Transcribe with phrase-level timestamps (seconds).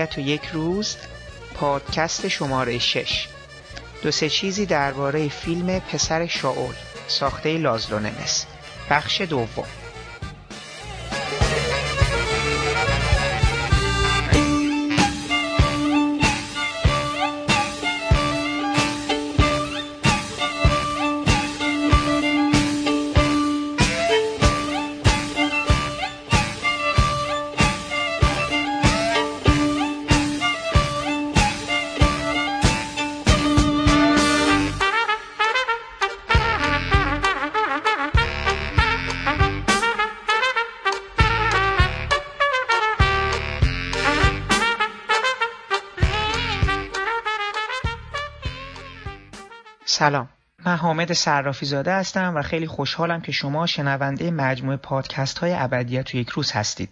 [0.00, 0.96] ابدیت و یک روز
[1.54, 3.28] پادکست شماره 6
[4.02, 6.74] دو سه چیزی درباره فیلم پسر شاول
[7.08, 8.46] ساخته لازلو نمس
[8.90, 9.66] بخش دوم.
[51.08, 56.18] حامد صرافی زاده هستم و خیلی خوشحالم که شما شنونده مجموعه پادکست های ابدیت و
[56.18, 56.90] یک روز هستید.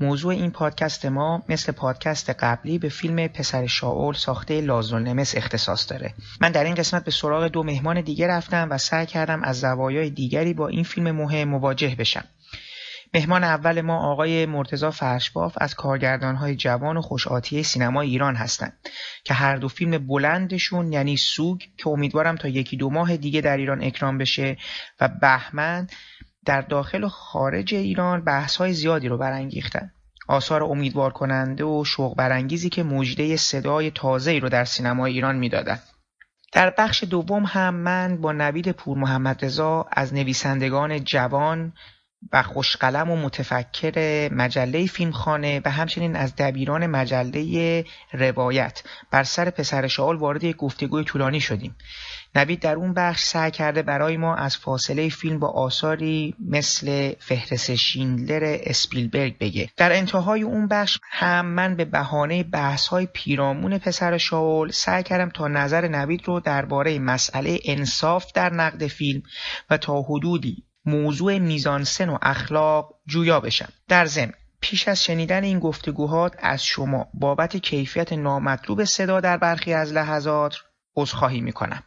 [0.00, 5.90] موضوع این پادکست ما مثل پادکست قبلی به فیلم پسر شاول ساخته لازل نمس اختصاص
[5.90, 6.14] داره.
[6.40, 10.10] من در این قسمت به سراغ دو مهمان دیگه رفتم و سعی کردم از زوایای
[10.10, 12.24] دیگری با این فیلم مهم مواجه بشم.
[13.14, 18.88] مهمان اول ما آقای مرتزا فرشباف از کارگردانهای جوان و خوشآتیه سینما ایران هستند
[19.24, 23.56] که هر دو فیلم بلندشون یعنی سوگ که امیدوارم تا یکی دو ماه دیگه در
[23.56, 24.56] ایران اکرام بشه
[25.00, 25.86] و بهمن
[26.44, 29.90] در داخل و خارج ایران بحث‌های زیادی رو برانگیختن.
[30.28, 35.82] آثار امیدوار کننده و شوق برانگیزی که مژده صدای تازه‌ای رو در سینما ایران می‌دادند
[36.52, 41.72] در بخش دوم هم من با نوید پور محمد رضا از نویسندگان جوان
[42.32, 48.82] و خوشقلم و متفکر مجله فیلمخانه و همچنین از دبیران مجله روایت.
[49.10, 51.76] بر سر پسر شاول وارد یک گفتگوی طولانی شدیم.
[52.34, 57.74] نوید در اون بخش سعی کرده برای ما از فاصله فیلم با آثاری مثل فهرست
[57.74, 59.70] شیندلر اسپیلبرگ بگه.
[59.76, 65.30] در انتهای اون بخش هم من به بهانه بحث های پیرامون پسر شاول سعی کردم
[65.30, 69.22] تا نظر نوید رو درباره مسئله انصاف در نقد فیلم
[69.70, 73.68] و تا حدودی موضوع میزانسن و اخلاق جویا بشم.
[73.88, 79.72] در ضمن پیش از شنیدن این گفتگوهات از شما بابت کیفیت نامطلوب صدا در برخی
[79.72, 80.56] از لحظات
[80.96, 81.82] عذرخواهی می‌کنم.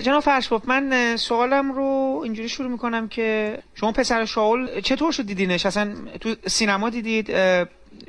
[0.00, 5.66] جناب فرشباف من سوالم رو اینجوری شروع می‌کنم که شما پسر شاول چطور شد دیدینش
[5.66, 7.30] اصلا تو سینما دیدید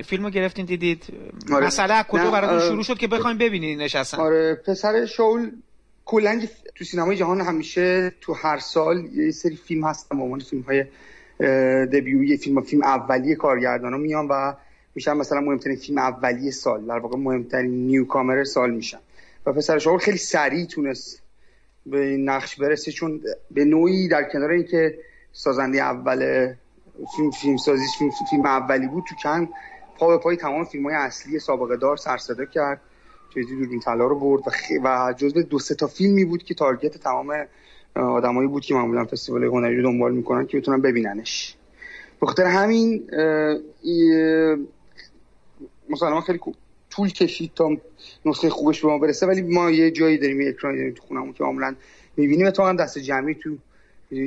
[0.04, 1.04] فیلمو گرفتین دیدید؟
[1.52, 1.66] آره.
[1.66, 5.50] مسئله کجا براتون شروع شد که بخوایم ببینینش اصلا آره پسر شاول
[6.04, 6.42] کلا
[6.74, 10.84] تو سینمای جهان همیشه تو هر سال یه سری فیلم هستن به عنوان فیلم های
[11.86, 14.52] دبیوی فیلم فیلم اولیه کارگردانا میان و
[14.94, 18.98] میشن مثلا مهمترین فیلم اولیه سال در واقع مهمترین نیو سال میشن.
[19.46, 21.21] و پسر شاول خیلی سریع تونست
[21.86, 23.20] به این نقش برسه چون
[23.50, 24.98] به نوعی در کنار اینکه
[25.32, 26.52] سازنده اول
[27.16, 29.48] فیلم فیلم سازی فیلم, فیلم اولی بود تو کن
[29.98, 32.80] پا به پای تمام فیلم های اصلی سابقه دار سر صدا کرد.
[33.30, 34.70] جدی دوربین طلا رو برد و, خ...
[34.84, 37.46] و جزو دو سه تا فیلمی بود که تارگت تمام
[37.94, 41.56] آدمایی بود که معمولا فستیوال هنری رو دنبال می‌کنن که بتونن ببیننش.
[42.22, 43.10] بخاطر همین
[45.88, 46.40] مثلا خیلی
[46.92, 47.76] طول کشید تا
[48.24, 51.32] نسخه خوبش به ما برسه ولی ما یه جایی داریم یه اکرانی داریم تو خونمون
[51.32, 51.74] که عملاً
[52.16, 52.46] می‌بینیم.
[52.46, 53.56] اتفاقا دست جمعی تو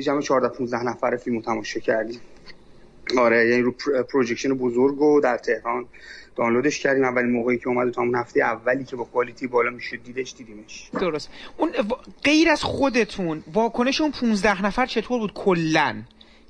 [0.00, 2.20] جمع 14 15 نفر فیلمو تماشا کردیم.
[3.18, 3.74] آره یعنی رو
[4.12, 5.86] پروژکشن بزرگ و در تهران
[6.36, 7.04] دانلودش کردیم.
[7.04, 10.90] اولین موقعی که اومد تا همون هفته اولی که با کوالیتی بالا می‌شد دیدش دیدیمش.
[11.00, 11.30] درست.
[11.56, 11.72] اون
[12.24, 16.02] غیر از خودتون واکنش اون 15 نفر چطور بود کلا؟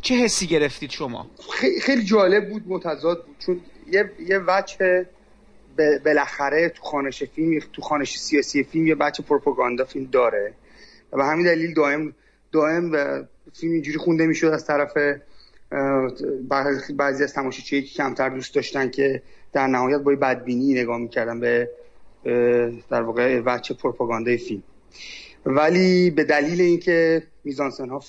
[0.03, 1.31] چه حسی گرفتید شما؟
[1.83, 3.37] خیلی جالب بود متضاد بود.
[3.39, 3.61] چون
[3.93, 5.07] یه یه وجه
[6.05, 10.55] بالاخره تو خانش فیلم تو خانش سیاسی فیلم یه بچه پروپاگاندا فیلم داره.
[11.13, 12.15] و به همین دلیل دائم
[12.53, 12.93] دائم
[13.61, 14.97] فیلم اینجوری خونده می‌شد از طرف
[16.97, 21.71] بعضی از تماشاچیایی که کمتر دوست داشتن که در نهایت با بدبینی نگاه می‌کردن به
[22.91, 24.63] در واقع وچه پروپاگاندای فیلم.
[25.47, 28.03] ولی به دلیل اینکه میزانسن ها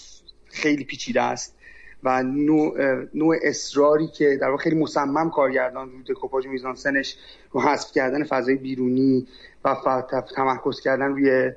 [0.46, 1.57] خیلی پیچیده است
[2.04, 7.18] و نوع, نوع اصراری که در واقع خیلی مصمم کارگردان رو دکوپاژ میزانسنش
[7.52, 9.28] رو حذف کردن فضای بیرونی
[9.66, 9.76] و
[10.36, 11.52] تمرکز کردن روی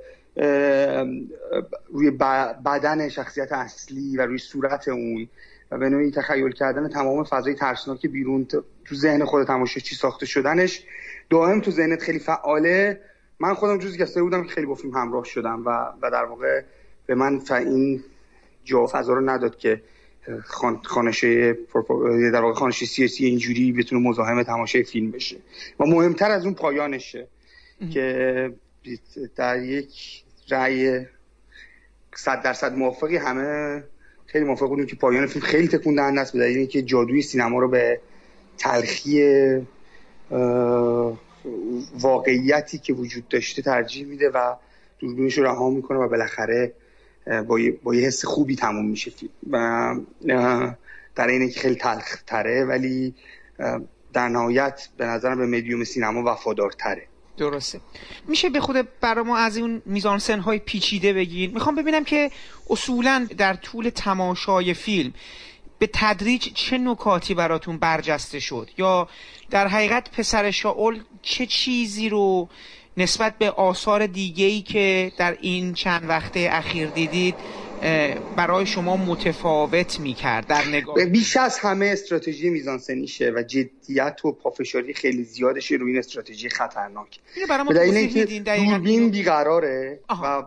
[1.92, 2.10] روی
[2.64, 5.28] بدن شخصیت اصلی و روی صورت اون
[5.70, 10.84] و به نوعی تخیل کردن تمام فضای ترسناک بیرون تو ذهن خود چی ساخته شدنش.
[11.31, 13.00] دائم تو ذهنت خیلی فعاله.
[13.40, 15.70] من خودم جزی کسایی بودم که خیلی با فیلم همراه شدم و,
[16.02, 16.62] و در واقع
[17.06, 18.04] به من این
[18.64, 19.82] جا فضا رو نداد که
[20.82, 21.53] خانشه
[22.32, 25.37] در واقع خانشه سیاسی اینجوری بتونه مزاحم تماشای فیلم بشه.
[25.81, 27.27] و مهمتر از اون پایانشه
[27.93, 28.53] که
[29.37, 31.06] در یک رأی
[32.15, 33.82] صد درصد موافقی همه
[34.27, 37.59] خیلی موافق بودیم که پایان فیلم خیلی تکون دهنده است به دلیل اینکه جادوی سینما
[37.59, 38.00] رو به
[38.59, 39.23] تلخی
[42.00, 44.55] واقعیتی که وجود داشته ترجیح میده و
[44.99, 46.73] دوربینش رو رها می‌کنه و بالاخره
[47.49, 49.12] با یه, با یه حس خوبی تموم میشه
[49.50, 49.94] و
[51.15, 53.15] در اینه که خیلی تلخ تره ولی
[54.12, 57.06] در نهایت به نظرم به مدیوم سینما وفادارتره.
[57.37, 57.81] درسته.
[58.29, 62.31] میشه به خود برای ما از اون میزانسن های پیچیده بگین؟ می‌خوام ببینم که
[62.71, 65.12] اصولا در طول تماشای فیلم
[65.79, 69.09] به تدریج چه نکاتی براتون برجسته شد؟ یا
[69.50, 72.49] در حقیقت پسر شاول چه چیزی رو
[73.00, 77.35] نسبت به آثار دیگه ای که در این چند وقته اخیر دیدید
[78.37, 84.94] برای شما متفاوت می‌کرد در نگاه بیش از همه استراتژی میزانسنیشه و جدیت و پافشاری
[84.94, 87.20] خیلی زیادشه روی این استراتژی خطرناک.
[87.69, 90.43] به اینکه دوربین بیقراره و,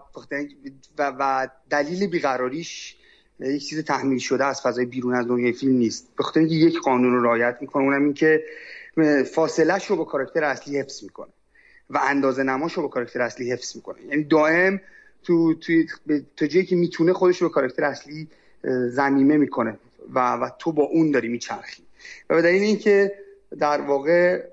[0.97, 2.95] و, و دلیل بیقراریش
[3.39, 6.07] یک چیز تحمیل شده از فضای بیرون از دنیای فیلم نیست.
[6.17, 8.43] به خاطر اینکه یک قانون رو رعایت می‌کنه اونم این که
[9.35, 11.29] فاصله رو با کاراکتر اصلی حفظ می‌کنه.
[11.89, 14.01] و اندازه نماش رو با کاراکتر اصلی حفظ می‌کنه.
[14.09, 14.81] یعنی دائم
[15.23, 15.53] تو
[16.37, 18.27] تو جایی که می‌تونه خودش رو به کاراکتر اصلی
[18.87, 19.77] زمیمه می‌کنه
[20.13, 21.83] و, و تو با اون داری میچرخی.
[22.29, 23.13] و به دلیل اینکه
[23.59, 24.43] در واقع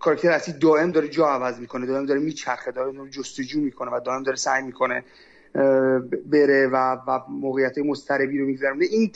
[0.00, 4.22] کاراکتر اصلی دائم داره جا عوض می‌کنه دائم داره میچرخه داره جستجو می‌کنه و دائم
[4.22, 5.04] داره سعی می‌کنه
[6.26, 8.84] بره و, و موقعیت مستربی رو میگذرونه.
[8.84, 9.12] این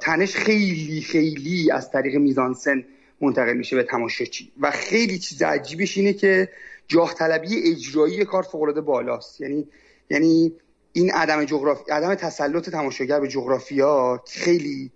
[0.00, 2.84] تنش خیلی خیلی از طریق میزانسن
[3.20, 6.48] منتقل میشه به تماشاچی و خیلی چیز عجیبش اینه که
[6.88, 9.40] جاه طلبی اجرایی کار فوق بالاست.
[9.40, 9.68] یعنی
[10.10, 10.52] یعنی
[10.92, 14.90] این عدم جغرافی عدم تسلط تماشاگر به جغرافیا خیلی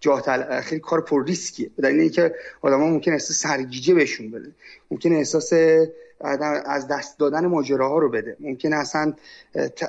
[0.00, 1.70] جاه خیلی کار پر ریسکیه.
[1.76, 4.50] به دلیل اینکه آدما ممکن احساس سرگیجه بهشون بده.
[4.90, 5.52] ممکن احساس
[6.66, 8.36] از دست دادن ماجراها رو بده.
[8.40, 9.14] ممکن اصلا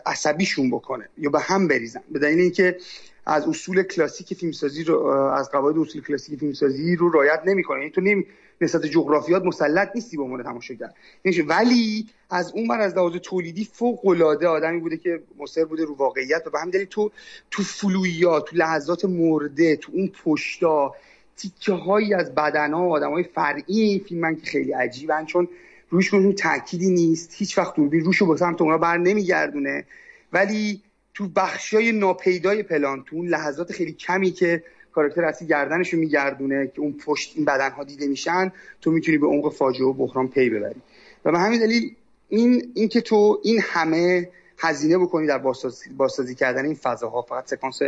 [0.05, 2.01] عصبیشون بکنه یا به هم بریزن.
[2.11, 2.77] به دلیل اینکه
[3.25, 7.79] از اصول کلاسیک فیلمسازی رو از قواعد اصول کلاسیک فیلمسازی رو رعایت نمی‌کنه.
[7.79, 8.25] یعنی تو نمی
[8.61, 10.89] نسبت جغرافیات مسلط نیستی به عنوان تماشاگر.
[11.25, 15.85] یعنی ولی از اون بر از لحاظ تولیدی فوق العاده آدمی بوده که مصر بوده
[15.85, 17.11] رو واقعیت و به همین دلیل تو
[17.51, 20.95] تو فلویات تو لحظات مرده تو اون پشتا
[21.37, 25.25] تیکه هایی از بدن ها آدم های فرعی فیلم من که خیلی عجیبن.
[25.25, 25.47] چون
[25.89, 27.35] روش کنون تأکیدی نیست.
[27.35, 29.85] هیچ وقت دوربین روشو به سمت اونا بر نمیگردونه.
[30.33, 30.81] ولی
[31.15, 36.71] تو بخشای ناپیدای پلان تو اون لحظات خیلی کمی که کاراکتر اصلی گردنش رو میگردونه
[36.75, 40.27] که اون پشت این بدن ها دیده میشن تو می‌تونی به عمق فاجعه و بحران
[40.27, 40.81] پی ببری.
[41.25, 41.95] و به همین دلیل
[42.29, 47.47] این این که تو این همه هزینه بکنی در بازسازی, بازسازی کردن این فضاها فقط
[47.47, 47.79] سکانس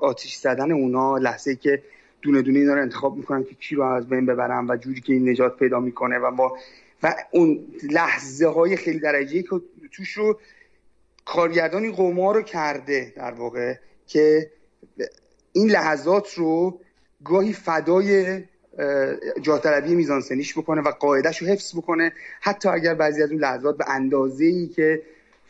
[0.00, 1.82] آتش زدن اونا لحظه ای که
[2.22, 5.12] دونه دونه اینا رو انتخاب می‌کنن که کی رو از بین ببرن و جوری که
[5.12, 6.56] این نجات پیدا می‌کنه و ما
[7.02, 9.48] و اون لحظه های خیلی درجه که
[9.92, 10.38] توش رو
[11.24, 13.74] کارگردانی قمار رو کرده در واقع
[14.06, 14.50] که
[15.52, 16.80] این لحظات رو
[17.24, 18.42] گاهی فدای
[19.42, 22.12] جاطلبی میزانسنیش بکنه و قاعدش رو حفظ بکنه.
[22.40, 25.02] حتی اگر بعضی از اون لحظات به اندازه ای که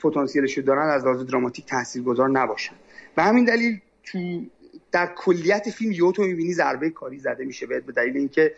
[0.02, 2.74] پتانسیلش دارن از لحاظ دراماتیک تاثیرگذار نباشن.
[3.16, 4.18] و همین دلیل تو
[4.92, 8.54] در کلیت فیلم یهو تو می‌بینی ضربه کاری زده میشه به دلیل اینکه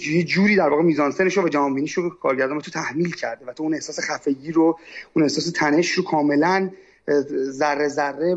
[0.00, 3.74] یه جوری در واقع میزانسنش و جهانبینیش رو کارگردان تو تحمیل کرده و تو اون
[3.74, 4.78] احساس خفگی رو
[5.12, 6.70] اون احساس تنش رو کاملا
[7.50, 8.36] ذره ذره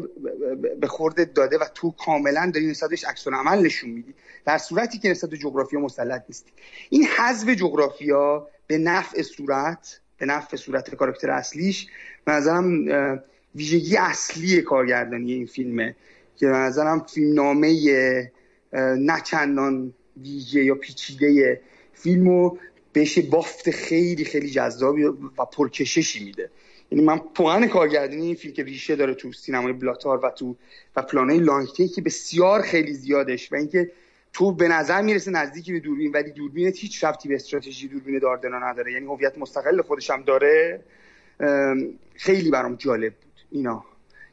[0.79, 4.13] به خورده داده و تو کاملا داری نسبتش عکس عمل نشون میدی.
[4.45, 6.51] در صورتی که نسبت جغرافیا مسلط نیستی.
[6.89, 11.87] این حذف جغرافیا به نفع صورت به نفع صورت کاراکتر اصلیش
[12.25, 13.21] به
[13.55, 15.95] ویژگی اصلی کارگردانی این فیلمه
[16.35, 16.71] که به
[17.13, 18.31] فیلم نامه
[18.73, 21.61] نچندان ویژه یا پیچیده
[21.93, 22.57] فیلمو
[22.93, 26.49] بهش بافت خیلی خیلی جذابی و پرکششی میده.
[26.91, 30.55] یعنی من پوان کارگردانی این فیلم که ریشه داره تو سینمای بلاتار و تو
[30.95, 33.91] و پلانای لانگتی که بسیار خیلی زیادش و اینکه
[34.33, 38.59] تو به نظر می‌رسه نزدیکی به دوربین ولی دوربینت هیچ رفتی به استراتژی دوربین داردنا
[38.59, 38.93] نداره.
[38.93, 40.83] یعنی هویت مستقل خودش هم داره
[42.15, 43.85] خیلی برام جالب بود اینا.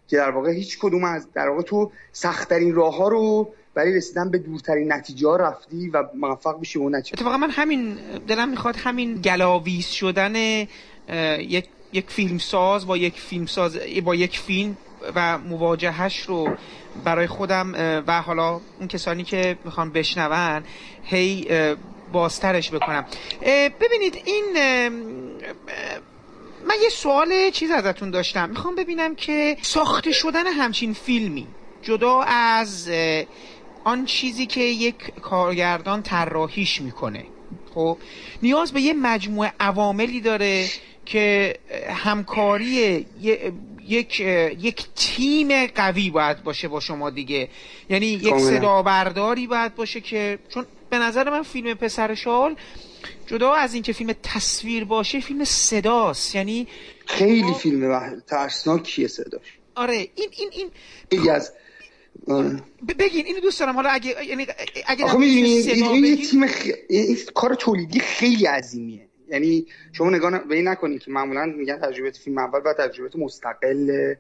[0.09, 4.31] که در واقع هیچ کدوم از در واقع تو سختترین راه ها رو برای رسیدن
[4.31, 7.95] به دورترین نتیجه ها رفتی و موفق بشی اون نتیجه اتفاقا من همین
[8.29, 10.37] دلم می‌خواد همین گلاویز شدن
[11.39, 14.77] یک یک فیلم ساز با یک فیلم ساز با یک فیلم
[15.15, 16.57] و مواجهش رو
[17.05, 17.73] برای خودم
[18.07, 20.63] و حالا اون کسانی که می‌خوان بشنون
[21.05, 21.49] هی
[22.13, 23.05] بازترش بکنم.
[23.81, 24.45] ببینید این
[26.69, 28.49] من یه سوال چیز ازتون داشتم.
[28.49, 31.47] می‌خوام ببینم که ساخته شدن همچین فیلمی
[31.83, 32.91] جدا از
[33.87, 37.25] آن چیزی که یک کارگردان طراحیش می‌کنه.
[37.75, 37.99] خب
[38.43, 40.67] نیاز به یه مجموعه عواملی داره
[41.05, 41.55] که
[41.89, 43.07] همکاری
[43.87, 44.21] یک
[44.61, 47.49] یک تیم قوی باید باشه با شما دیگه.
[47.91, 52.57] یعنی یک صدا برداری باید باشه که چون به نظر من فیلم پسر شال
[53.27, 56.35] جدا از اینکه فیلم تصویر باشه فیلم صداست.
[56.35, 56.67] یعنی
[57.07, 59.59] خیلی فیلم ترسناکیه صداش.
[59.75, 60.71] آره این این این
[61.11, 61.53] خیلی از
[62.99, 63.75] بگین اینو دوست دارم.
[63.75, 64.47] حالا اگه یعنی
[64.87, 66.69] اگه آخه این تیم خ...
[66.89, 69.09] این کار تولیدی خیلی عظیمیه.
[69.29, 74.15] یعنی شما نگاه به این نکنید که معمولا میگن تجربه فیلم اول باید تجربه مستقل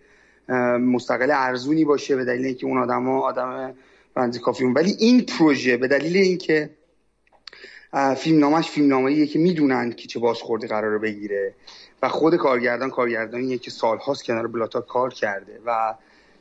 [0.79, 3.75] مستقل ارزونی باشه به دلیل اینکه اون آدما آدم
[4.17, 6.71] رنج کافی ولی این پروژه به دلیل اینکه
[8.17, 11.55] فیلم نامش فیلم نامه‌ایه که می‌دونن که چه بازخوردی قراره بگیره
[12.03, 15.95] و خود کارگردان کارگردانیه که سالهاست کنار بلاتا کار کرده و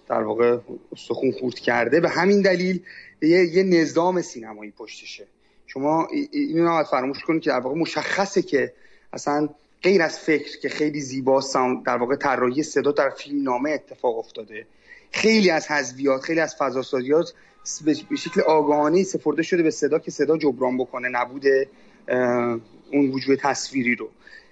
[0.07, 0.57] در واقع
[0.91, 2.00] استخون خورد کرده.
[2.00, 2.81] به همین دلیل
[3.21, 5.27] یه, یه نظام سینمایی پشتشه.
[5.67, 8.74] شما اینو نباید فراموش کنید که در واقع مشخصه که
[9.13, 9.50] اصلا
[9.83, 11.43] غیر از فکر که خیلی زیبا
[11.85, 14.67] در واقع طراحی صدا در فیلم نامه اتفاق افتاده.
[15.12, 17.33] خیلی از حذویات خیلی از فضاسازیات
[17.85, 21.45] به شکل آگاهانه سپرده شده به صدا که صدا جبران بکنه نبود
[22.91, 24.09] اون وجود تصویری رو.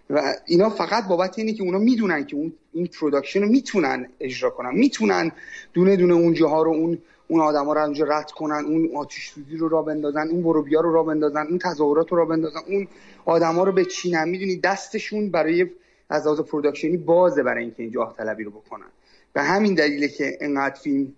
[0.10, 4.50] و اینا فقط بابت اینه که اونا می‌دونن که اون این production رو می‌تونن اجرا
[4.50, 4.76] کنن.
[4.76, 5.32] می‌تونن
[5.74, 9.58] دونه دونه اون جاها رو اون اون آدما رو اونجا رد کنن اون آتش سوزی
[9.58, 12.60] رو را بندازن اون ورودیا رو را بندازن اون تظاهرات رو را بندازن.
[12.68, 12.88] اون
[13.26, 14.30] آدما رو بچینن.
[14.30, 15.66] می‌دونی دستشون برای
[16.10, 18.88] از لحاظ production ی بازه برای اینکه این جاه طلبی رو بکنن.
[19.34, 21.14] به همین دلیله که انقدر فیلم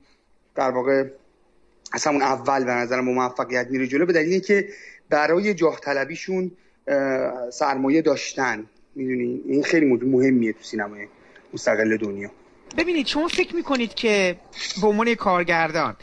[0.56, 1.04] در واقع
[1.94, 4.70] اصلا اون اول به نظر موفقیت میره جلو به دلیل که
[5.10, 6.52] برای جاه طلبیشون
[7.52, 8.66] سرمایه داشتن.
[8.96, 11.08] می‌دونی این خیلی موضوع مهمیه تو سینمای
[11.54, 12.32] مستقل دنیا.
[12.78, 14.36] ببینید شما فکر می‌کنید که
[14.82, 15.96] به عنوان کارگردان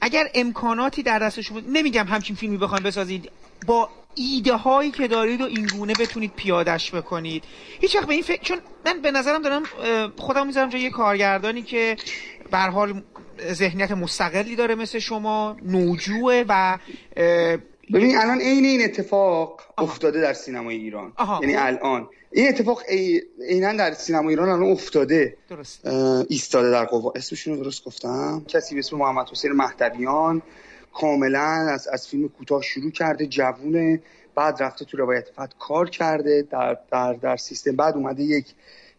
[0.00, 3.30] اگر امکاناتی در دست شما نمیگم همچین فیلمی بخواید بسازید
[3.66, 7.44] با ایده هایی که دارید و این گونه بتونید پیادش بکنید.
[7.80, 9.62] هیچ وقت به این فکر چون من به نظرم دارم
[10.16, 11.96] خودم می‌ذارم جای یه کارگردانی که
[12.50, 13.02] به حال
[13.52, 16.78] ذهنیت مستقلی داره مثل شما نوجوه و
[17.92, 21.12] ببین الان عین این اتفاق افتاده در سینمای ایران.
[21.40, 22.08] یعنی الان.
[22.32, 22.82] این اتفاق
[23.48, 25.36] عینا در سینما ایران الان افتاده.
[25.48, 25.86] درست.
[26.28, 28.44] ایستاده در قوا اسمشون رو درست گفتم.
[28.48, 30.42] کسی به اسم محمد حسین مهدویان
[30.94, 34.02] کاملا از از فیلم کوتاه شروع کرده جوونه
[34.34, 37.76] بعد رفته تو روایت فت کار کرده در در در سیستم.
[37.76, 38.46] بعد اومده یک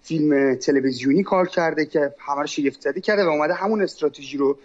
[0.01, 4.57] فیلم تلویزیونی کار کرده که همه رو شگفت زده کرده و اومده همون استراتژی رو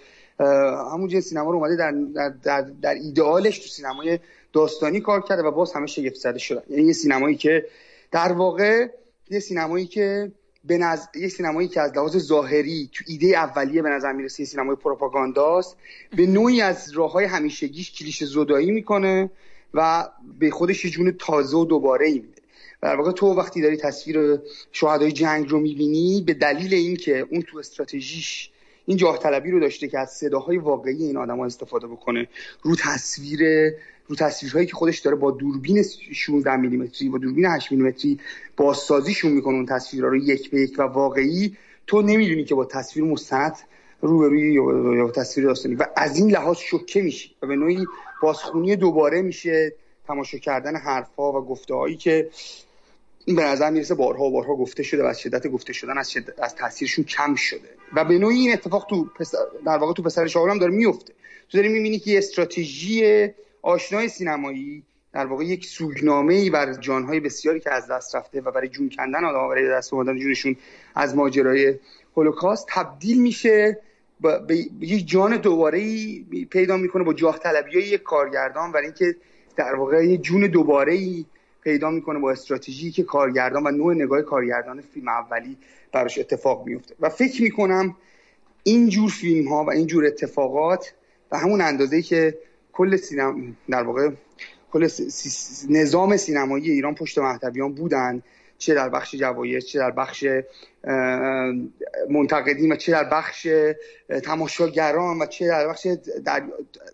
[0.92, 4.18] همون جنس سینما رو اومده در در, در, در ایدئالش تو سینمای
[4.52, 7.66] داستانی کار کرده و باز همه شگفت زده شدن یعنی یه سینمایی که
[8.10, 8.86] در واقع
[9.30, 10.32] یه سینمایی که
[10.64, 14.46] به نظر یه سینمایی که از لحاظ ظاهری تو ایده اولیه به نظر می‌رسه یه
[14.46, 15.76] سینمای پروپاگانداست
[16.16, 19.30] به نوعی از راه های همیشگیش کلیش زدایی می‌کنه
[19.74, 22.42] و به خودش یه جون تازه و دوباره ای میده.
[22.82, 24.38] در واقع تو وقتی داری تصویر
[24.72, 28.50] شهدای جنگ رو می‌بینی به دلیل اینکه اون تو استراتژیش
[28.86, 32.28] این جاه طلبی رو داشته که از صداهای واقعی این آدم ها استفاده بکنه.
[32.62, 33.40] رو تصویر
[34.06, 38.20] رو تصویرهایی که خودش داره با دوربین 16 میلیمتری با دوربین 8 میلیمتری
[38.56, 41.56] بازسازیشون می‌کنه اون تصویرها رو یک به یک و واقعی.
[41.86, 43.56] تو نمی‌دونی که با تصویر مستند
[44.00, 44.52] روبروی
[44.98, 45.74] یا تصویر داستانی.
[45.74, 47.86] و از این لحاظ شوکه میشی و به نوعی
[48.22, 49.72] بازخونی دوباره میشه
[50.06, 52.30] تماشا کردن حرفها و گفته هایی که
[53.26, 56.54] به نظر می‌رسه بارها و بارها گفته شده و از شدت گفته شدن از, از
[56.54, 57.68] تاثیرشون کم شده.
[57.94, 59.08] و به نوعی این اتفاق تو
[59.66, 61.12] در واقع تو پسر شاهور هم داره میفته
[61.48, 63.28] تو داری می‌بینی که یه استراتژی
[63.62, 68.50] آشنای سینمایی در واقع یک سوگنامه ای بر جانهای بسیاری که از دست رفته و
[68.50, 70.56] برای جون کندن آدم برای دست آوردن جونشون
[70.94, 71.74] از ماجرای
[72.16, 73.80] هولوکاست تبدیل میشه
[74.20, 78.72] به یک جان دوباره ای پیدا می‌کنه با جاه طلبی یک کارگردان.
[78.72, 79.16] برای اینکه
[79.56, 81.24] در واقع یه جون دوباره ای
[81.64, 85.56] پیدا می‌کنه با استراتژی که کارگردان و نوع نگاه کارگردان فیلم اولی
[85.92, 87.96] براش اتفاق میفته و فکر می‌کنم
[88.62, 90.94] این جور فیلم ها و این جور اتفاقات
[91.30, 92.38] به همون اندازه که
[92.72, 93.34] کل سینما
[93.70, 94.10] در واقع
[94.72, 94.88] کل
[95.68, 98.22] نظام سینمایی ایران پشت مهدویان بودن
[98.58, 100.26] چه در بخش جوایز چه در بخش
[102.10, 103.48] منتقدین و چه در بخش
[104.22, 105.86] تماشاگران و چه در بخش
[106.24, 106.42] در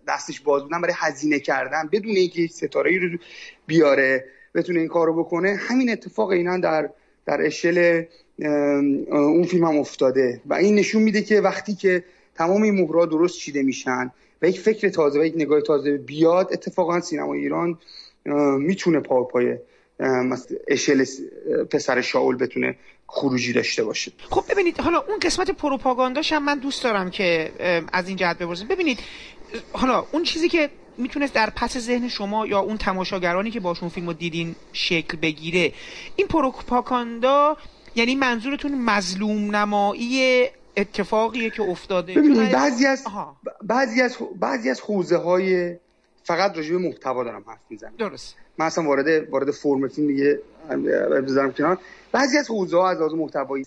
[0.09, 3.19] دستش باز بودن برای هزینه کردن بدون اینکه ستاره رو
[3.67, 4.25] بیاره.
[4.54, 6.90] بتونه این کارو بکنه همین اتفاق اینا در
[7.26, 8.02] در اشل
[9.12, 10.40] اون فیلم هم افتاده.
[10.47, 12.04] و این نشون میده که وقتی که
[12.35, 14.11] تمام این مهرها درست چیده میشن
[14.42, 17.78] و یک فکر تازه و یک نگاه تازه بیاد اتفاقا سینما ایران
[18.59, 19.57] می‌تونه پا پای
[20.69, 21.04] اشل
[21.71, 22.76] پسر شاول بتونه
[23.07, 24.12] خروجی داشته باشه.
[24.30, 27.50] خب ببینید حالا اون قسمت پروپاگانداش هم من دوست دارم که
[27.92, 28.99] از این جهت بپرسیم ببینید
[29.73, 34.07] حالا اون چیزی که می‌تونست در پس ذهن شما یا اون تماشاگرانی که باشون فیلم
[34.07, 35.73] رو دیدین شکل بگیره
[36.16, 37.57] این پروپاگاندا
[37.95, 43.04] یعنی منظورتون مظلوم نمایی اتفاقیه که افتاده؟ ببینید بعضی از
[43.62, 45.76] بعضی از بعضی از حوزه های
[46.25, 47.92] فقط راجع به محتوا دارم حرف می‌زنم.
[47.99, 50.39] درست من اصلا وارد وارد فرم فیلم دیگه
[51.26, 51.78] بذارم کنار.
[52.13, 53.67] بعضی از حوزه ها از لحاظ محتوایی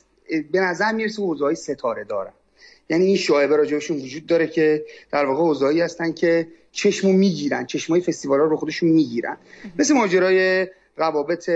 [0.52, 2.34] به نظر می‌رسه حوزه های ستاره دارن
[2.90, 8.02] یعنی این شایبه راجعشون وجود داره که در واقع حوزه‌ای هستن که چشمو می‌گیرن چشمای
[8.02, 9.38] فستیوال ها رو خودشون می‌گیرن.
[9.80, 10.68] مثل ماجرای
[10.98, 11.50] روابط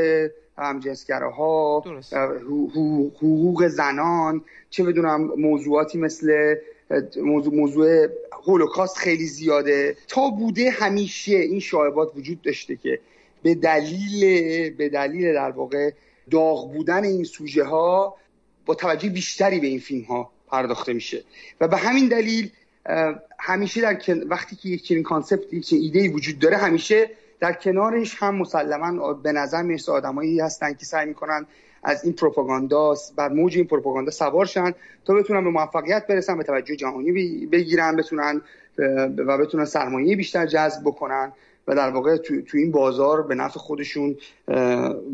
[0.57, 1.83] همجنسگراها
[3.15, 6.55] حقوق زنان چه بدونم موضوعاتی مثل
[7.17, 8.07] موضوع, موضوع
[8.45, 9.97] هولوکاست خیلی زیاده.
[10.07, 12.99] تا بوده همیشه این شایبات وجود داشته که
[13.43, 15.91] به دلیل به دلیل در واقع
[16.31, 18.17] داغ بودن این سوژه ها
[18.65, 21.23] با توجه بیشتری به این فیلم ها پرداخته میشه.
[21.61, 22.49] و به همین دلیل
[23.39, 28.35] همیشه در وقتی که یک چنین کانسپت یک ایده وجود داره همیشه در کنارش هم
[28.35, 31.45] مسلما به نظر می‌رسه آدمایی هستن که سعی می‌کنن
[31.83, 34.73] از این پروپاگاندا بر موج این پروپاگاندا سوار شن
[35.05, 37.11] تا بتونن به موفقیت برسن به توجه جهانی
[37.45, 38.41] بگیرن بتونن
[39.17, 41.31] و بتونن سرمایه بیشتر جذب بکنن
[41.67, 44.15] و در واقع تو, تو این بازار به نفع خودشون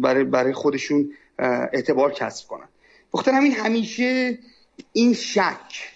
[0.01, 2.67] برای, برای خودشون اعتبار کسب کنن.
[3.13, 4.37] بخاطر همین همیشه
[4.93, 5.93] این شک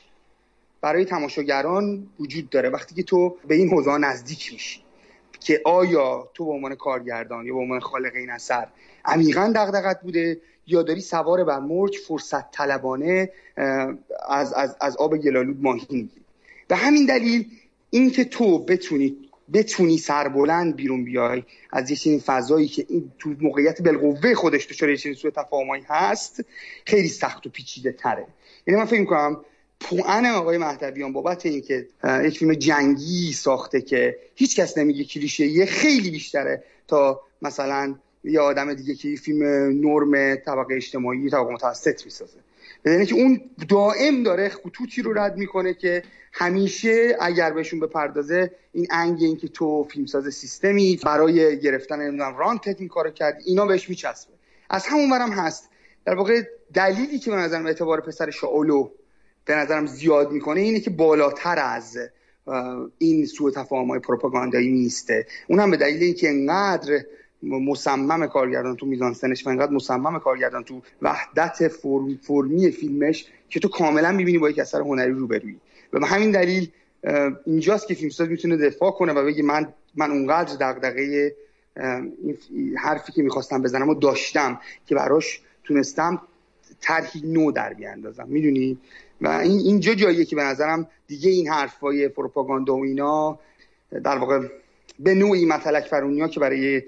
[0.82, 4.82] برای تماشاگران وجود داره وقتی که تو به این حوزه نزدیک میشی
[5.40, 8.68] که آیا تو به عنوان کارگردان یا به عنوان خالق این اثر
[9.06, 13.32] عمیقا دغدغت بوده یا داری سوار بر موج فرصت طلبانه
[14.30, 16.22] از, از, از آب گلالود ماهی می‌گیری؟
[16.68, 17.46] به همین دلیل
[17.90, 19.18] اینکه تو بتونی
[19.54, 24.90] بتونی سربلند بیرون بیای از یه چنین فضایی که این تو موقعیت بالقوه خودش دچار
[24.90, 26.46] یه چنین سوء تفاهمایی هست
[26.86, 28.28] خیلی سخت و پیچیده تره
[28.68, 29.38] یعنی من فکر می‌کنم
[29.80, 31.88] پوان آقای مهدویان بابت اینکه
[32.24, 38.40] یک فیلم جنگی ساخته که هیچ کس نمیگه کلیشه یه خیلی بیشتره تا مثلا یه
[38.40, 39.44] آدم دیگه که فیلم
[39.86, 42.38] نرم طبقه اجتماعی طبقه متوسط می‌سازه.
[42.86, 46.04] یعنی که اون دائم داره خطوطی رو رد می‌کنه که
[46.34, 52.80] همیشه اگر بهشون بپردازه این انگ این که تو فیلمساز سیستمی برای گرفتن نمی‌دونم رانتت
[52.80, 54.34] این کارو کرد اینا بهش میچسبه.
[54.70, 55.70] از همون برم هست.
[56.08, 56.42] در واقع
[56.74, 58.90] دلیلی که به نظرم اعتبار پسر شاولو
[59.46, 61.98] به نظرم زیاد می‌کنه اینه که بالاتر از
[62.98, 67.00] این سوء تفاهم های پروپاگاندایی نیسته اون هم به دلیل اینکه انقدر
[67.44, 73.60] مصمم کارگردان تو میزان سنش و انقدر مصمم کارگردان تو وحدت فرم، فرمی فیلمش که
[73.60, 75.60] تو کاملا می‌بینی با یک اثر هنری روبرویی.
[75.94, 76.70] و به همین دلیل
[77.46, 81.36] اینجاست که فیلمساز می‌تونه دفاع کنه و بگه من من اونقدر دغدغه
[82.78, 86.22] حرفی که می‌خواستم بزنم و داشتم که براش تونستم
[86.82, 88.78] طرحی نو در بیاندازم می‌دونی؟
[89.22, 93.40] و این اینجا جاییه که به نظرم دیگه این حرفای پروپاگاندا و اینا
[94.04, 94.48] در واقع
[95.00, 96.82] به نوعی مطلق فرونیا که برای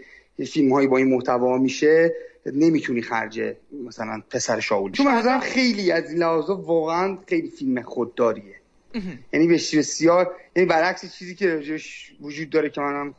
[0.48, 2.14] فیلم هایی با این محتوا میشه
[2.46, 3.42] نمی‌تونی خرج
[3.86, 8.56] مثلا پسر شاول چون نظرم خیلی از این لحاظا واقعا خیلی فیلم خودداریه.
[9.34, 13.16] یعنی بسیار یعنی برعکس چیزی که راجعش وجود داره که منم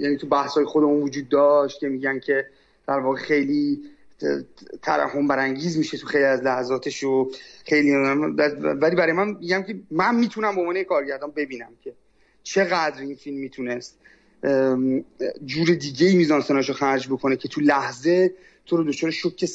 [0.00, 2.46] یعنی تو بحث های خودمون وجود داشت که میگن که
[2.88, 3.82] در واقع خیلی
[4.82, 7.30] ترحم برانگیز میشه تو خیلی از لحظاتش و
[7.64, 11.92] خیلی ولی برای من میگم که من می‌تونم به عنوان کارگردان ببینم که
[12.42, 13.98] چقدر این فیلم می‌تونست
[15.44, 18.34] جور دیگه ای میزانسناشو خرج بکنه که تو لحظه
[18.66, 19.50] تو رو دچار شوک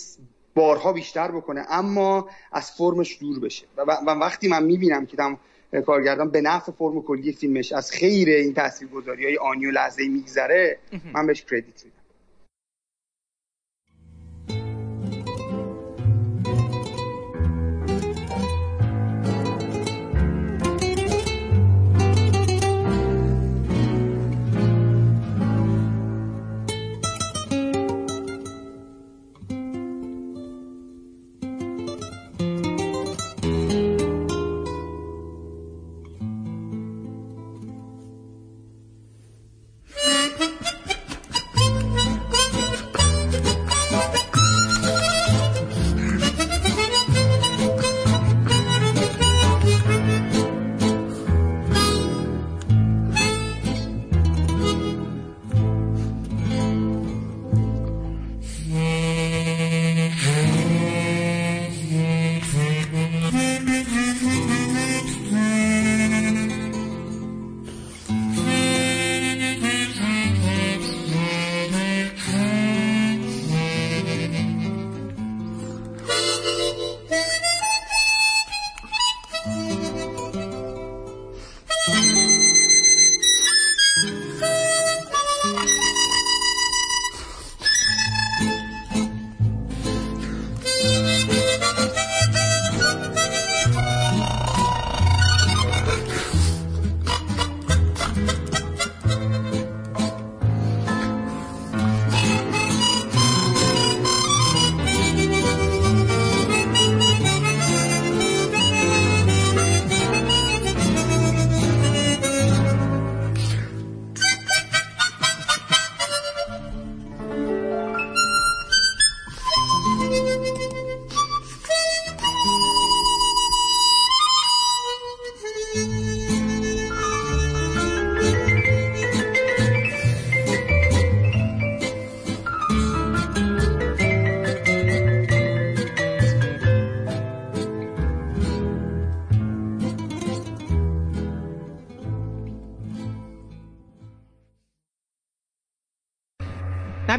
[0.56, 3.66] بارها بیشتر بکنه اما از فرمش دور بشه.
[3.78, 5.38] و, وقتی من می‌بینم که دم
[5.86, 10.78] کارگردان به نفع فرم کلی فیلمش از خیر این تاثیرگذاری های آنی و لحظه میگذره
[11.14, 11.99] من بهش کردیت میدم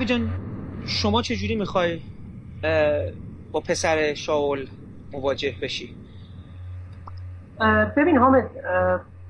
[0.00, 0.30] نبی جان
[0.86, 2.00] شما چجوری می‌خوای
[3.52, 4.66] با پسر شاول
[5.12, 5.96] مواجه بشی؟
[7.96, 8.50] ببین حامد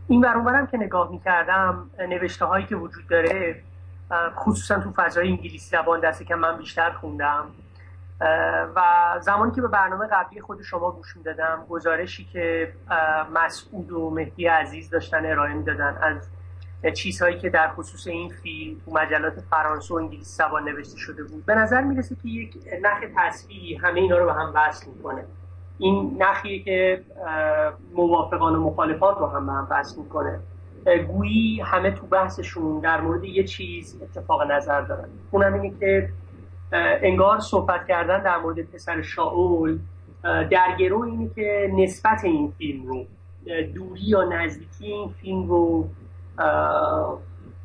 [0.08, 3.62] این برون که نگاه می‌کردم نوشته هایی که وجود داره
[4.36, 7.44] خصوصا تو فضای انگلیسی زبان دسته که من بیشتر خوندم
[8.76, 8.80] و
[9.20, 12.72] زمانی که به برنامه قبلی خود شما گوش می‌دادم گزارشی که
[13.34, 16.28] مسعود و مهدی عزیز داشتن ارائه می‌دادن از
[16.94, 21.46] چیزهایی که در خصوص این فیلم تو مجلات فرانسه و انگلیسی زبان نوشته شده بود
[21.46, 25.24] به نظر می‌رسه که یک نخ تصویری همه اینا رو به هم وصل می‌کنه.
[25.78, 27.02] این نخیه که
[27.94, 30.40] موافقان و مخالفان رو هم به هم وصل می‌کنه.
[31.08, 36.08] گویی همه تو بحثشون در مورد یه چیز اتفاق نظر دارن اونم اینه که
[37.02, 39.78] انگار صحبت کردن در مورد پسر شاول
[40.22, 43.04] در گرو اینه که نسبت این فیلم رو
[43.74, 45.88] دوری یا نزدیکی این فیلم رو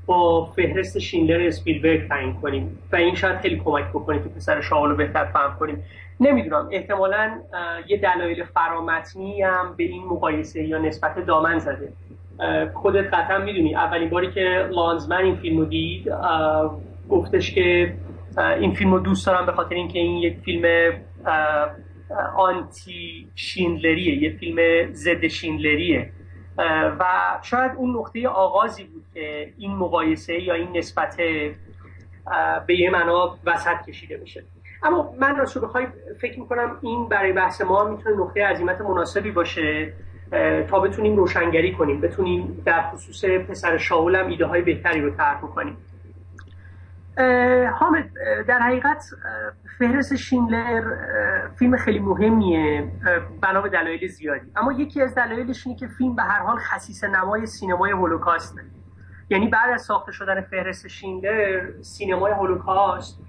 [0.05, 4.89] با فهرست شینلر اسپیلبرگ تعیین کنیم و این شاید خیلی کمک بکنه که پسر شاول
[4.89, 5.83] رو بهتر فهم کنیم.
[6.19, 6.69] نمی‌دونم.
[6.71, 7.39] احتمالا
[7.88, 11.93] یه دلایل فرامتنی هم به این مقایسه یا نسبت دامن زده.
[12.73, 13.75] خودت قطعا می‌دونی.
[13.75, 16.11] اولین باری که لانزمن این فیلم رو دید
[17.09, 17.93] گفتش که
[18.59, 20.93] این فیلم رو دوست دارم به خاطر اینکه این یک فیلم
[22.35, 24.57] آنتی شینلریه یه فیلم
[24.93, 26.09] ضد شینلریه
[26.99, 27.05] و
[27.41, 31.17] شاید اون نقطه آغازی بود که این مقایسه یا این نسبت
[32.67, 34.43] به یه معنا وسط کشیده بشه
[34.83, 35.87] اما من راستو بخوای
[36.21, 39.93] فکر می‌کنم این برای بحث ما می‌تونه نقطه عظیمت مناسبی باشه
[40.69, 45.41] تا بتونیم روشنگری کنیم بتونیم در خصوص پسر شاول هم ایده های بهتری رو طرح
[45.41, 45.77] کنیم
[47.80, 48.10] حامد
[48.47, 49.04] در حقیقت
[49.80, 50.84] فهرست شینلر
[51.60, 52.91] فیلم خیلی مهمیه
[53.41, 54.51] بنا به دلایل زیادی.
[54.56, 58.62] اما یکی از دلایلش اینه که فیلم به هر حال خصیص نمای سینمای هولوکاسته
[59.30, 63.21] یعنی بعد از ساخته شدن فهرست شینلر سینمای هولوکاست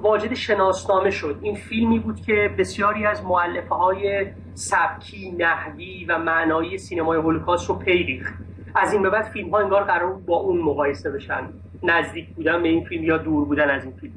[0.00, 1.38] واجد شناسنامه شد.
[1.42, 7.74] این فیلمی بود که بسیاری از معلفه های سبکی نحوی و معنایی سینمای هولوکاست رو
[7.74, 8.34] پیریخت
[8.74, 11.48] از این به بعد فیلم ها انگار قرار با اون مقایسه بشن.
[11.82, 14.12] نزدیک بودن به این فیلم یا دور بودن از این فیلم.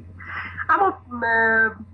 [0.68, 0.98] اما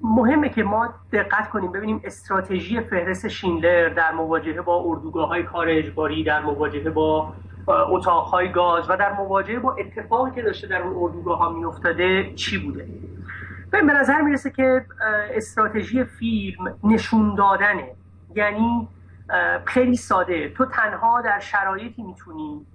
[0.02, 5.66] مهمه که ما دقت کنیم ببینیم استراتژی فهرست شینلر در مواجهه با اردوگاه های کار
[5.68, 7.32] اجباری در مواجهه با
[7.68, 12.58] اتاقهای گاز و در مواجهه با اتفاقی که داشته در اون اردوگاه ها میافتاده چی
[12.58, 12.88] بوده؟
[13.70, 14.84] به نظر می‌رسه که
[15.34, 17.90] استراتژی فیلم نشون دادنه.
[18.34, 18.88] یعنی
[19.64, 20.48] خیلی ساده.
[20.48, 22.66] تو تنها در شرایطی می‌تونی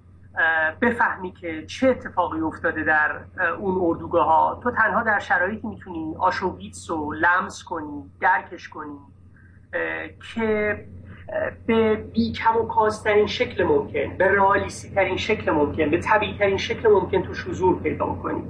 [0.82, 3.20] بفهمی که چه اتفاقی افتاده در
[3.58, 8.98] اون اردوگاه ها تو تنها در شرایطی می‌تونی آشوویتس رو لمس کنی درکش کنی
[10.34, 10.84] که
[11.66, 16.56] به بی کم و کاسترین شکل ممکن به رئالیستی ترین شکل ممکن به طبیعی ترین
[16.56, 18.42] شکل ممکن تو حضور پیدا کنی.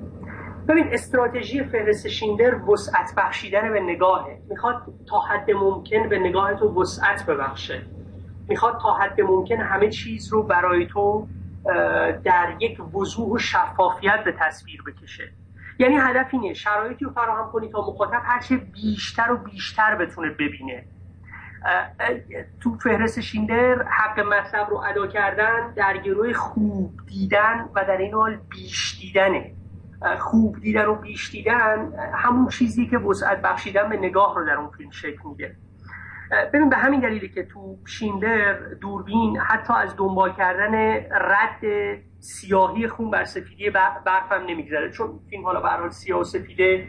[0.68, 4.38] ببین استراتژی فهرست شیندر وسعت بخشیدن به نگاهه.
[4.50, 7.82] می‌خواد تا حد ممکن به نگاه تو وسعت ببخشه.
[8.48, 11.26] می‌خواد تا حد ممکن همه چیز رو برای تو
[12.24, 15.32] در یک وضوح و شفافیت به تصویر بکشه.
[15.78, 20.84] یعنی هدف اینه شرایطی رو فراهم کنی تا مخاطب هرچه بیشتر و بیشتر بتونه ببینه.
[22.60, 28.14] تو فهرست شیندر حق مطلب رو ادا کردن در گروه خوب دیدن و در این
[28.14, 29.52] حال بیش دیدنه.
[30.18, 34.70] خوب دیدن و بیش دیدن همون چیزی که وسعت بخشیدن به نگاه رو در اون
[34.70, 35.56] فیلم شکل میده.
[36.30, 40.74] ببین به همین دلیلی که تو شیندر دوربین حتی از دنبال کردن
[41.10, 41.60] رد
[42.18, 44.90] سیاهی خون بر سفیدی برفم نمیگذره.
[44.90, 46.88] چون فیلم حالا به سیاه و سفیده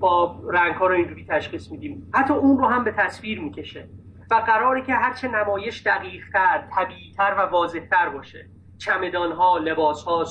[0.00, 2.10] با رنگ ها رو اینجوری تشخیص میدیم.
[2.14, 3.88] حتی اون رو هم به تصویر می‌کشه.
[4.30, 8.46] و قراره که هرچه نمایش دقیقتر طبیعیتر و واضحتر باشه.
[8.78, 10.24] چمدان ها لباس ها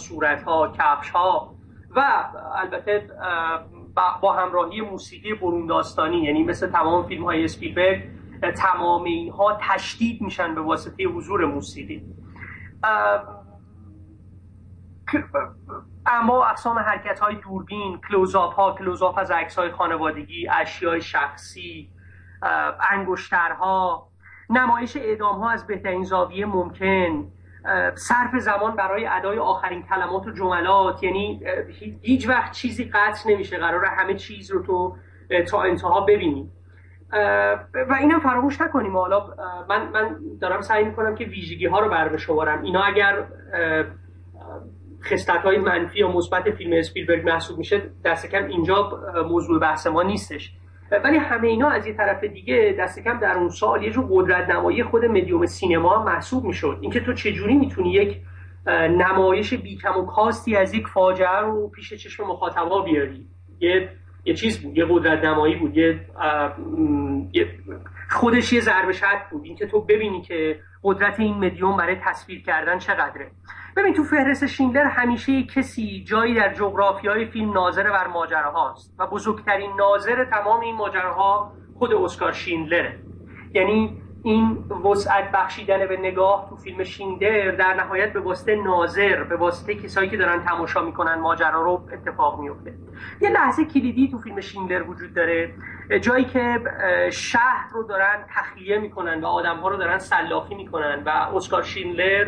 [1.96, 2.02] و
[2.56, 3.10] البته
[4.22, 8.04] با همراهی موسیقی برون داستانی یعنی مثل تمام فیلم های اسپیلبرگ
[8.56, 12.04] تمام اینها تشدید میشن به واسطه حضور موسیقی.
[16.06, 21.90] اما اقسام حرکت های دوربین کلوزاپ ها کلوزاپ از عکس های خانوادگی اشیای شخصی
[22.92, 24.08] انگشترها
[24.50, 27.32] نمایش اعدام ها از بهترین زاویه ممکن
[27.96, 31.42] صرف زمان برای ادای آخرین کلمات و جملات یعنی
[32.02, 34.96] هیچ وقت چیزی قطع نمیشه قرار همه چیز رو تو
[35.52, 36.50] تا انتها ببینی.
[37.90, 38.98] و اینم فراموش نکنیم.
[38.98, 39.28] حالا
[39.70, 43.28] من من دارم سعی می‌کنم که ویژگی ها رو بر شمارم اینا اگر
[45.04, 50.04] خستت های منفی یا مثبت فیلم اسپیلبرگ محسوب میشه دست کم اینجا موضوع بحث ما
[50.04, 50.54] نیستش.
[50.92, 54.50] ولی همه اینا از یه طرف دیگه دست کم در اون سال یه جور قدرت
[54.50, 56.78] نمایی خود مدیوم سینما محسوب می‌شد.
[56.82, 58.18] اینکه تو چجوری می‌تونی یک
[58.98, 63.28] نمایش بیکم و کاستی از یک فاجعه رو پیش چشم مخاطبا بیاری؟
[63.60, 63.90] یه
[64.26, 66.00] یه چیز بود یه قدرت نمایی بود یه,
[68.10, 68.94] خودش یه ضربه
[69.32, 69.44] بود.
[69.44, 73.32] اینکه تو ببینی که قدرت این مدیوم برای تصویر کردن چقدره.
[73.78, 76.54] ببین تو فهرست شیندلر همیشه کسی جایی در
[77.08, 83.00] های فیلم ناظر بر ماجراهاست و بزرگترین ناظر تمام این ماجراها خود اسکار شیندلره.
[83.54, 89.36] یعنی این وسعت بخشیدن به نگاه تو فیلم شیندر در نهایت به واسطه ناظر به
[89.36, 92.74] واسطه کسایی که دارن تماشا می‌کنن ماجرا رو اتفاق میفته
[93.22, 95.54] یه لحظه کلیدی تو فیلم شیندر وجود داره.
[96.02, 96.60] جایی که
[97.12, 102.28] شهر رو دارن تخلیه می‌کنن و آدم ها رو دارن سلاخی می‌کنن و اسکار شیندلر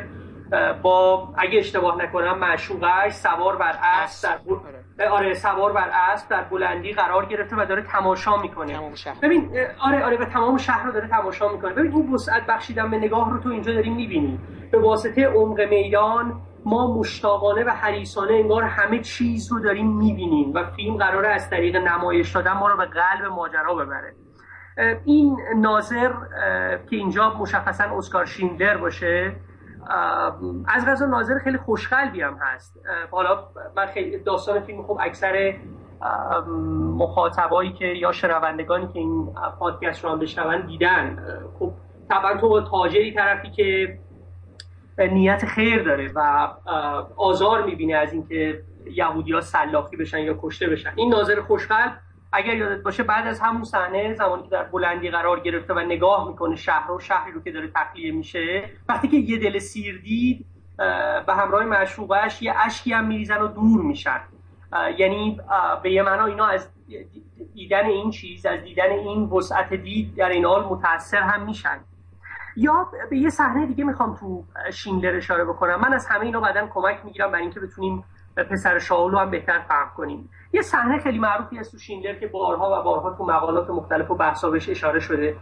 [0.82, 5.10] با اگه اشتباه نکنم معشوقش سوار بر اسب در آره.
[5.10, 8.92] آره سوار بر اسب در بلندی قرار گرفته و داره تماشا می‌کنه.
[9.22, 11.74] ببین آره آره و تمام شهر رو داره تماشا می‌کنه.
[11.74, 14.40] ببین این وسعت بخشیدن به نگاه رو تو اینجا داریم می‌بینی.
[14.72, 20.64] به واسطه عمق میدان ما مشتاقانه و حریصانه انگار همه چیز رو داریم می‌بینیم و
[20.76, 24.14] فیلم قراره از طریق نمایش دادن ما رو به قلب ماجرا ببره.
[25.06, 26.14] این ناظر
[26.90, 29.36] که اینجا مشخصا اسکار شیندلر باشه
[30.68, 32.80] از غذا ناظر خیلی خوشقلبی هم هست.
[33.12, 33.44] حالا
[33.76, 35.56] من خیلی داستان فیلم خوب اکثر
[36.98, 41.24] مخاطبایی که یا شنوندگانی که این پادکست رو هم بشنون دیدن.
[41.60, 41.72] خب
[42.10, 44.00] طبعا تو تاجری طرفی که
[44.98, 46.48] نیت خیر داره و
[47.16, 50.94] آزار می‌بینه از اینکه یهودی ها سلاخی بشن یا کشته بشن.
[50.96, 51.92] این ناظر خوشقلب
[52.32, 56.28] اگر یادت باشه بعد از همون صحنه زمانی که در بلندی قرار گرفته و نگاه
[56.28, 60.46] می‌کنه شهر و شهری رو که داره تخلیه میشه وقتی که یه دل سیر دید
[61.28, 64.20] به همراه معشوقش یه اشکی هم میریزن و دور میشن.
[64.98, 65.42] یعنی
[65.84, 66.70] به یه معنا اینا از
[67.54, 71.80] دیدن این چیز از دیدن این وسعت دید در این حال متاثر هم میشن.
[72.56, 75.80] یا به یه صحنه دیگه می‌خوام تو شیندلر اشاره بکنم.
[75.80, 78.04] من از همه اینا بعدا کمک می‌گیرم برای اینکه بتونیم
[78.36, 80.30] پسر شاولو هم بهتر فهم کنیم.
[80.54, 84.16] یه صحنه خیلی معروفی از تو شیندلر که بارها و بارها تو مقالات مختلف و
[84.16, 85.36] بحثا بهش اشاره شده.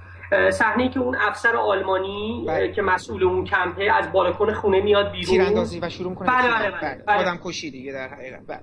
[0.51, 2.71] صحنه که اون افسر آلمانی بله.
[2.71, 5.25] که مسئول اون کمپه از بالکن خونه میاد بیرون.
[5.25, 7.19] تیراندازی و شروع کنه بله بله, بله, بله.
[7.19, 8.41] آدم کشی دیگه در حقیقت.
[8.47, 8.59] بله.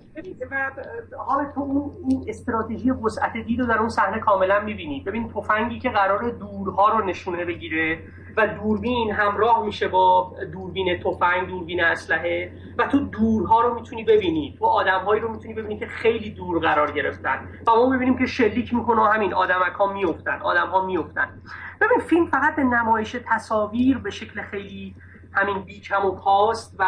[1.19, 5.05] حالا تو اون این استراتژی وسعت دید رو در اون صحنه کاملا می‌بینید.
[5.05, 7.99] ببین تفنگی که قرار دورها رو نشونه بگیره
[8.37, 12.53] و دوربین همراه میشه با دوربین تفنگ دوربین اسلحه.
[12.79, 14.57] و تو دورها رو می‌تونی ببینی.
[14.59, 17.49] تو آدمهایی رو می‌تونی ببینی که خیلی دور قرار گرفتن.
[17.67, 21.43] و ما ببینیم که شلیک می‌کنه و همین آدمک ها میفتن آدم ها میفتن
[21.81, 24.95] ببین فیلم فقط به نمایش تصاویر به شکل خیلی
[25.33, 26.85] همین بیکم و پاست و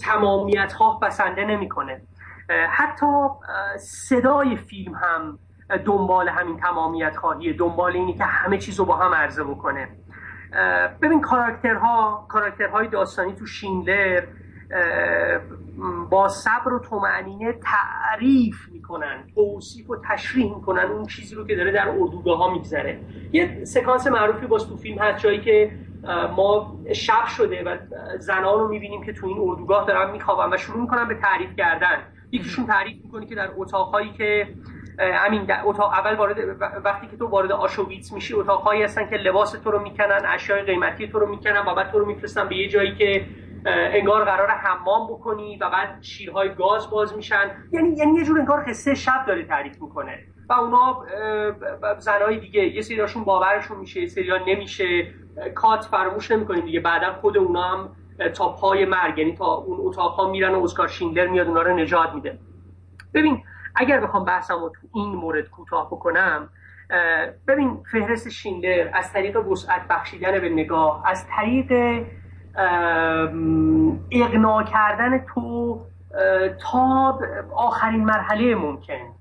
[0.00, 2.02] تمامیت ها بسنده نمی‌کنه.
[2.70, 3.06] حتی
[3.78, 5.38] صدای فیلم هم
[5.78, 9.88] دنبال همین تمامیت خواهیه دنبال اینی که همه چیز رو با هم عرضه بکنه.
[11.02, 14.22] ببین کاراکترها کاراکترهای داستانی تو شینلر
[16.10, 21.72] با صبر و تومعنینه تعریف می‌کنن توصیف و تشریح می‌کنن اون چیزی رو که داره
[21.72, 23.00] در اردوگاه ها میگذره.
[23.32, 25.72] یه سکانس معروفی باز تو فیلم هست جایی که
[26.36, 27.76] ما شب شده و
[28.18, 31.98] زنان رو می‌بینیم که تو این اردوگاه دارن میخوابن و شروع می‌کنن به تعریف کردن.
[32.32, 34.48] یکیشون تعریف می‌کنه که در اتاقهایی که
[35.02, 36.36] همین اتاق اول وارد
[36.84, 41.08] وقتی که تو وارد آشویتس میشی اتاقهایی هستن که لباس تو رو می‌کنن اشیاء قیمتی
[41.08, 43.26] تو رو می‌کنن و بعد تو رو میفرستن به یه جایی که
[43.66, 47.50] انگار قرار حمام بکنی و بعد شیرهای گاز باز میشن.
[47.72, 50.18] یعنی یعنی یه جور انگار قصه شب داره تعریف می‌کنه.
[50.48, 51.04] و اونا
[51.98, 55.06] زنهای دیگه یه سریاشون باورشون میشه یه سریا نمیشه.
[55.54, 56.80] کات فراموش نمی‌کنیم دیگه.
[56.80, 57.96] بعدا خود اونا هم
[58.34, 62.14] تا پای مرگ یعنی تا اون اتاق میرن و اسکار شیندلر میاد اونا رو نجات
[62.14, 62.38] میده.
[63.14, 63.42] ببین
[63.74, 66.48] اگر بخوام بحثم رو تو این مورد کوتاه بکنم
[67.48, 72.02] ببین فهرست شیندر از طریق وسعت بخشیدن به نگاه از طریق
[74.10, 75.80] اقناع کردن تو
[76.62, 77.18] تا
[77.56, 79.14] آخرین مرحله ممکن.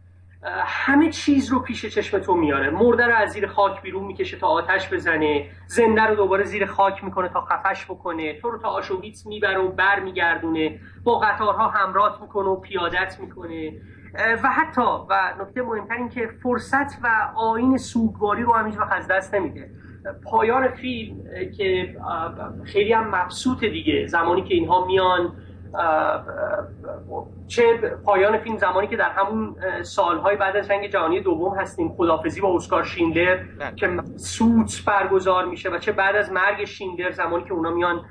[0.66, 2.70] همه چیز رو پیش چشم تو میاره.
[2.70, 5.50] مرده رو از زیر خاک بیرون می‌کشه تا آتش بزنه.
[5.68, 8.40] زنده رو دوباره زیر خاک می‌کنه تا خفش بکنه.
[8.40, 13.72] تو رو تا آشویتس می‌بره و بر میگردونه با قطارها همرات می‌کنه و پیادت می‌کنه.
[14.14, 19.08] و حتی و نکته مهمتر این که فرصت و آین سوگواری رو هم هیچ از
[19.08, 19.70] دست نمیده.
[20.24, 21.18] پایان فیلم
[21.58, 21.96] که
[22.64, 24.08] خیلی هم مبسوط دیگه.
[24.08, 25.34] زمانی که اینها میان
[27.48, 31.94] چه پایان فیلم زمانی که در همون سالهای بعد از جنگ جهانی دوم هستیم.
[31.98, 33.76] خدافزی با اسکار شیندلر بله.
[33.76, 38.02] که سوت برگزار میشه و چه بعد از مرگ شیندلر زمانی که اونا میان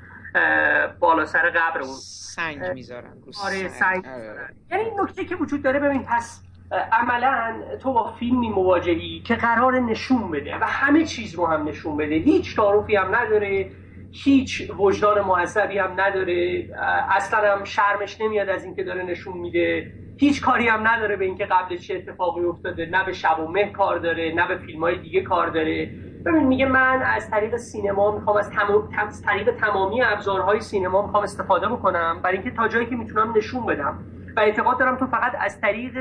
[0.99, 1.93] بالا سر قبر اون
[2.35, 3.13] سنگ می‌ذارن
[3.45, 4.05] آره سنگ.
[4.05, 4.17] آره.
[4.17, 4.55] می‌ذارن.
[4.71, 6.43] یعنی نکته که وجود داره ببین پس
[6.91, 11.97] عملا تو با فیلمی مواجهی که قرار نشون بده و همه چیز رو هم نشون
[11.97, 12.15] بده.
[12.15, 13.71] هیچ تعارفی هم نداره
[14.11, 16.69] هیچ وجدان معذبی هم نداره.
[17.09, 19.91] اصلا هم شرمش نمیاد از اینکه داره نشون میده.
[20.17, 22.85] هیچ کاری هم نداره به اینکه قبل چه اتفاقی افتاده.
[22.85, 25.91] نه به شب و مه کار داره نه به فیلم های دیگه کار داره.
[26.25, 28.51] ببین میگه من از طریق سینما می‌خوام از,
[28.97, 32.19] از طریق تمامی ابزارهای سینما می‌خوام استفاده بکنم.
[32.23, 33.99] برای اینکه تا جایی که می‌تونم نشون بدم.
[34.37, 35.93] و اعتقاد دارم تو فقط از طریق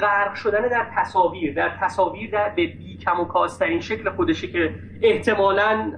[0.00, 5.92] غرق شدن در تصاویر در تصاویر در به بیکم و کاسترین شکل خودشه که احتمالا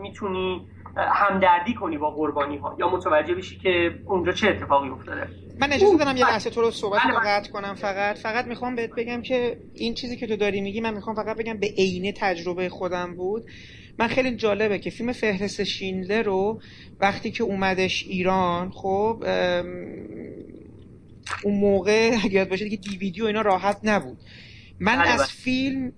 [0.00, 5.28] می‌تونی همدردی کنی با قربانی ها یا متوجه بشی که اونجا چه اتفاقی افتاده.
[5.58, 7.28] من اجازه دارم یه لحظه تو رو صحبت بله، بله.
[7.28, 7.74] قطع کنم.
[7.74, 11.36] فقط فقط می‌خوام بهت بگم که این چیزی که تو داری میگی من می‌خوام فقط
[11.36, 13.44] بگم به عینه تجربه خودم بود.
[13.98, 16.60] من خیلی جالبه که فیلم فهرست شینلر رو
[17.00, 19.24] وقتی که اومدش ایران خب
[21.42, 24.18] اون موقع اگه یاد باشه دیگه دیویدی و اینا راحت نبود.
[24.80, 25.92] من بله، از فیلم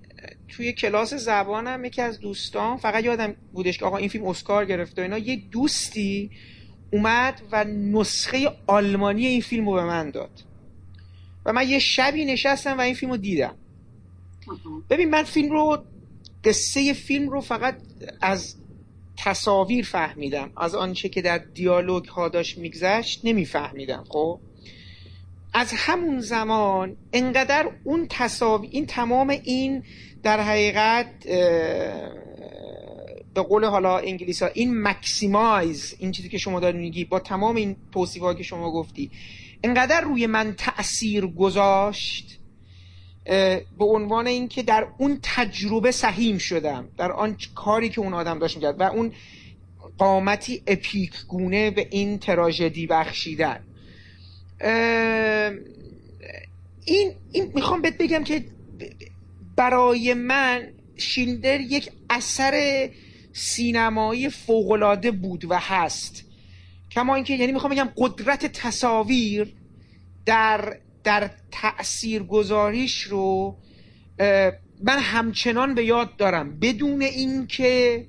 [0.49, 5.03] توی کلاس زبانم یکی از دوستان فقط یادم بودش که آقا این فیلم اسکار گرفته
[5.03, 6.31] و اینا یه دوستی
[6.92, 10.31] اومد و نسخه آلمانی این فیلم رو به من داد.
[11.46, 13.55] و من یه شبی نشستم و این فیلم رو دیدم.
[14.90, 15.85] ببین من فیلم رو
[16.44, 17.76] قصه فیلم رو فقط
[18.20, 18.57] از
[19.16, 20.50] تصاویر فهمیدم.
[20.57, 24.40] از آنچه که در دیالوگ ها داشت میگذشت نمیفهمیدم خب؟
[25.55, 29.83] از همون زمان انقدر اون تصاویر این تمام این
[30.22, 31.06] در حقیقت
[33.43, 37.77] به قول حالا انگلیس این مکسیمایز این چیزی که شما داری میگی با تمام این
[37.93, 39.11] توصیف که شما گفتی
[39.65, 42.38] انقدر روی من تأثیر گذاشت
[43.79, 48.57] به عنوان اینکه در اون تجربه سهیم شدم در آن کاری که اون آدم داشت
[48.57, 49.13] می‌کرد و اون
[49.99, 53.65] قامتی اپیک گونه به این تراژدی بخشیدن.
[56.85, 58.45] این, این می‌خوام بگم که
[59.57, 62.88] برای من شیلدر یک اثر
[63.33, 66.24] سینمایی فوقالعاده بود و هست.
[66.90, 69.54] کما اینکه یعنی می‌خوام بگم قدرت تصاویر
[70.26, 73.56] در در تأثیر گذاریش رو
[74.83, 76.58] من همچنان به یاد دارم.
[76.58, 78.06] بدون اینکه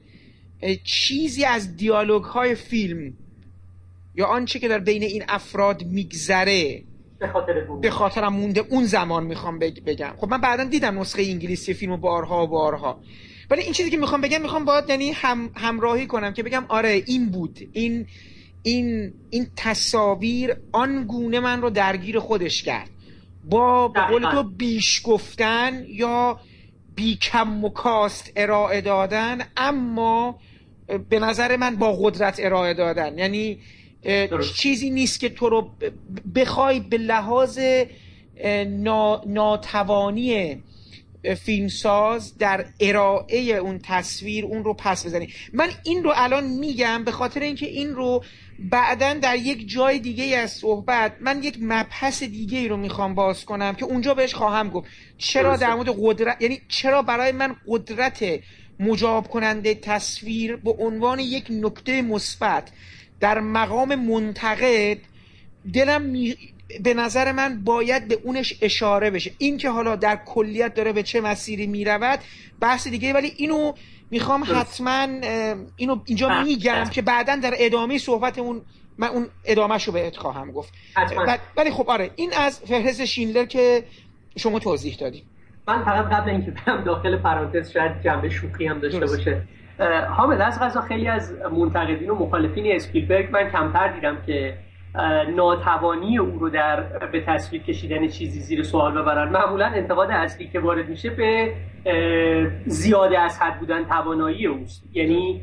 [0.83, 3.13] چیزی از دیالوگ های فیلم
[4.15, 6.83] یا آنچه که در بین این افراد میگذره
[7.81, 10.13] به خاطرم مونده اون زمان می‌خوام بگم.
[10.17, 13.01] خب من بعدا دیدم نسخه انگلیسی فیلم بارها و بارها.
[13.51, 17.03] ولی این چیزی که می‌خوام بگم می‌خوام باید یعنی هم همراهی کنم که بگم آره
[17.05, 17.69] این بود.
[17.73, 18.07] این
[18.63, 22.89] این این تصاویر آن گونه من رو درگیر خودش کرد.
[23.49, 26.39] با به قول تو بیش گفتن یا
[26.95, 30.39] بی کم و کاست ارائه دادن اما
[31.09, 33.17] به نظر من با قدرت ارائه دادن.
[33.17, 33.59] یعنی
[34.55, 35.69] چیزی نیست که تو رو
[36.35, 37.59] بخوای به لحاظ
[39.25, 40.63] ناتوانی
[41.23, 45.27] فیلمساز در ارائه اون تصویر اون رو پس بزنی.
[45.53, 48.23] من این رو الان میگم به خاطر اینکه این رو
[48.59, 53.45] بعدا در یک جای دیگه از صحبت من یک مبحث دیگه ای رو می‌خوام باز
[53.45, 54.87] کنم که اونجا بهش خواهم گفت.
[55.17, 58.23] چرا در مورد قدرت یعنی چرا برای من قدرت
[58.79, 62.71] مجاب کننده تصویر به عنوان یک نکته مثبت
[63.19, 64.97] در مقام منتقد
[65.73, 66.35] دلم می...
[66.83, 69.31] به نظر من باید به اونش اشاره بشه.
[69.37, 72.19] این که حالا در کلیت داره به چه مسیری می‌رود
[72.59, 73.73] بحث دیگه ولی اینو
[74.11, 75.07] می‌خوام حتما
[75.77, 78.61] اینو اینجا میگم که بعدا در ادامه صحبتمون
[78.97, 80.73] من اون ادامهش رو بهت خواهم گفت.
[81.57, 83.83] ولی خب آره این از فهرست شینلر که
[84.37, 85.23] شما توضیح دادی.
[85.67, 89.41] من فقط قبل اینکه برم داخل پرانتز شاید جنبه شوخی هم داشته باشه.
[90.17, 94.57] حامد از غذا خیلی از منتقدین و مخالفین اسپیلبرگ من کمتر دیدم که
[95.35, 99.29] ناتوانی او رو در به تصویر کشیدن چیزی زیر سوال ببرن.
[99.29, 101.53] معمولا انتقاد اصلی که وارد میشه به
[102.65, 104.83] زیاده از حد بودن توانایی اوست.
[104.93, 105.41] یعنی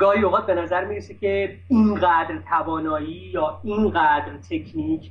[0.00, 5.10] گاهی اوقات به نظر می‌رسه که اینقدر توانایی یا اینقدر تکنیک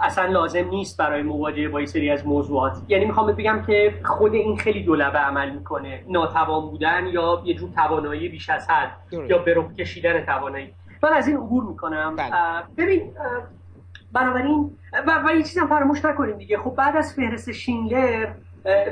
[0.00, 2.72] اصلا لازم نیست برای مواجهه با سری از موضوعات.
[2.88, 6.04] یعنی می‌خوام بگم که خود این خیلی دولبه عمل می‌کنه.
[6.08, 8.90] ناتوان بودن یا یه جور توانایی بیش از حد
[9.28, 10.70] یا به کشیدن توانایی.
[11.02, 12.16] من از این عبور می‌کنم.
[12.16, 12.30] بله.
[12.76, 13.02] ببین
[14.12, 14.70] بنابراین
[15.06, 16.58] و, و یه چیزم فراموش نکنیم دیگه.
[16.58, 18.26] خب بعد از فهرست شینلر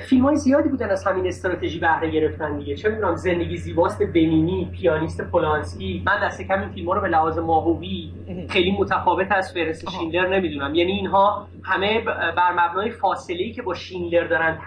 [0.08, 2.76] فیلم های زیادی بودن از همین استراتژی بهره گرفتن دیگه.
[2.76, 7.08] چه می‌دونم زندگی زیباست بنینی پیانیست پولانسکی من دست کم این فیلم ها رو به
[7.08, 8.12] لحاظ ماهوی
[8.48, 10.74] خیلی متفاوت از فهرست شینلر نمی‌دونم.
[10.74, 12.00] یعنی اینها همه
[12.36, 14.58] بر مبنای فاصله ای که با شینلر دارن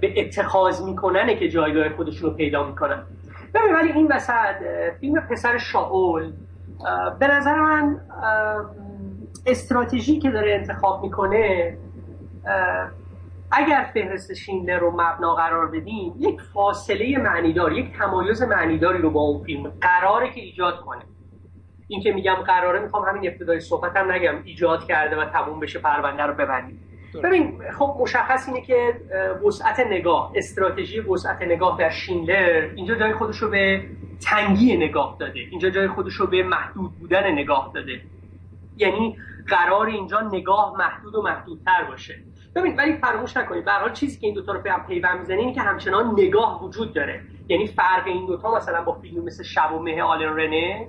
[0.00, 3.02] به اتخاذ میکننه که جایگاه خودشون رو پیدا می‌کنن.
[3.54, 4.56] ببین ولی این وسط
[5.00, 6.32] فیلم پسر شاول
[7.18, 8.00] به نظر من
[9.46, 11.76] استراتژی که داره انتخاب می‌کنه
[13.52, 19.20] اگر فهرست شینلر رو مبنا قرار بدیم یک فاصله معنیدار یک تمایز معنیداری رو با
[19.20, 21.02] اون فیلم قراره که ایجاد کنه.
[21.88, 26.22] این که میگم قراره می‌خوام همین ابتدای صحبتم نگم ایجاد کرده و تموم بشه پرونده
[26.22, 26.87] رو ببندیم.
[27.14, 28.94] ببین خب مشخص اینه که
[29.46, 33.84] وسعت نگاه استراتژی وسعت نگاه در شینلر اینجا جای خودش رو به
[34.20, 35.40] تنگی نگاه داده.
[35.50, 38.00] اینجا جای خودش رو به محدود بودن نگاه داده.
[38.76, 42.14] یعنی قرار اینجا نگاه محدود و محدودتر باشه.
[42.56, 43.64] ببین ولی فراموش نکنید.
[43.64, 46.64] به حال چیزی که این دوتا رو به هم پیوند می‌زنه اینه که همچنان نگاه
[46.64, 47.20] وجود داره.
[47.48, 50.88] یعنی فرق این دوتا مثلا با فیلم مثل شب و مه آلن رنه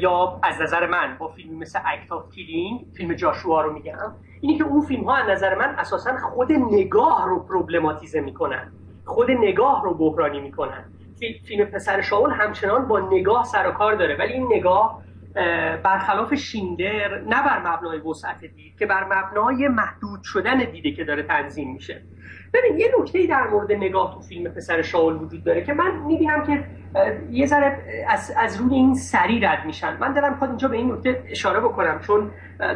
[0.00, 4.14] یا از نظر من با فیلم مثل Act of Killing فیلم جاشوا رو میگم
[4.44, 8.72] اینی که اون فیلم ها از نظر من اساسا خود نگاه رو پروبلماتیزه می‌کنن.
[9.04, 10.84] خود نگاه رو بحرانی می‌کنن.
[11.46, 14.16] فیلم پسر شاول همچنان با نگاه سر و کار داره.
[14.16, 15.02] ولی این نگاه
[15.82, 21.22] برخلاف شیندر نه بر مبنای وسعت دید که بر مبنای محدود شدن دیده که داره
[21.22, 22.02] تنظیم میشه.
[22.54, 26.46] ببین یه نکته در مورد نگاه تو فیلم پسر شاول وجود داره که من می‌بینم
[26.46, 26.64] که
[27.30, 27.78] یه ذره
[28.08, 29.96] از, از روی این سری رد میشن.
[30.00, 32.30] من دلم خود اینجا به این نکته اشاره بکنم چون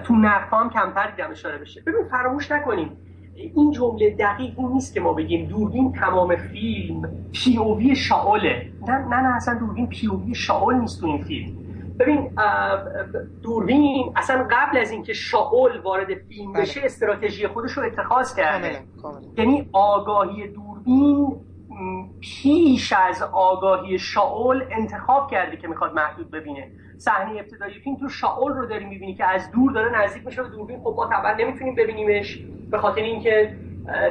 [0.05, 1.81] تو نقد هم کمتر دیدم اشاره بشه.
[1.87, 2.97] ببین فراموش نکنیم.
[3.35, 8.73] این جمله دقیق این نیست که ما بگیم دوربین تمام فیلم پیووی شاوله.
[8.89, 11.57] نه نه اصلا دوربین پیووی شاول نیست تو این فیلم.
[12.01, 12.31] ببین
[13.43, 16.63] دوربین اصلا قبل از اینکه شاول وارد فیلم بله.
[16.63, 18.81] بشه استراتژی خودش رو اتخاذ کرده.
[19.37, 21.37] یعنی آگاهی دوربین
[22.21, 26.71] پیش از آگاهی شاول انتخاب کرده که می‌خواد محدود ببینه.
[26.99, 30.49] صحنه ابتدایی فیلم تو شاول رو داری می‌بینی که از دور داره نزدیک میشه به
[30.49, 33.57] دوربین خب ما طبعا نمی‌تونیم ببینیمش به خاطر اینکه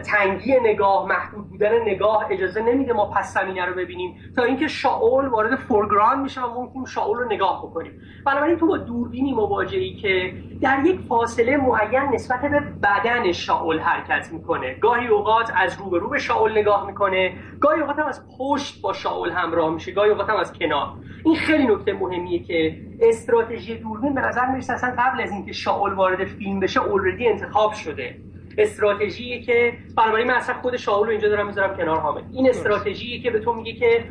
[0.05, 4.15] تنگی نگاه محدود بودن نگاه اجازه نمیده ما پس زمینه رو ببینیم.
[4.36, 8.01] تا اینکه شاول وارد فورگراند میشه و ممکن شاول رو نگاه بکنیم.
[8.25, 14.34] بنابراین تو با دوربینی مواجهی که در یک فاصله معین نسبت به بدن شاول حرکت
[14.34, 14.73] می‌کنه.
[14.73, 19.32] گاهی اوقات از روبرو به شاول نگاه می‌کنه گاهی اوقات هم از پشت با شاول
[19.32, 20.88] همراه میشه گاهی اوقات هم از کنار.
[21.25, 25.93] این خیلی نکته مهمیه که استراتژی دوربین به نظر می‌رسه اصلا قبل از اینکه شاول
[25.93, 28.15] وارد فیلم بشه اولردی انتخاب شده.
[28.58, 32.24] استراتژی که بنابراین من اصلا خود شاول رو اینجا دارم می‌ذارم کنار حامد.
[32.34, 34.05] این استراتژی که به تو میگه که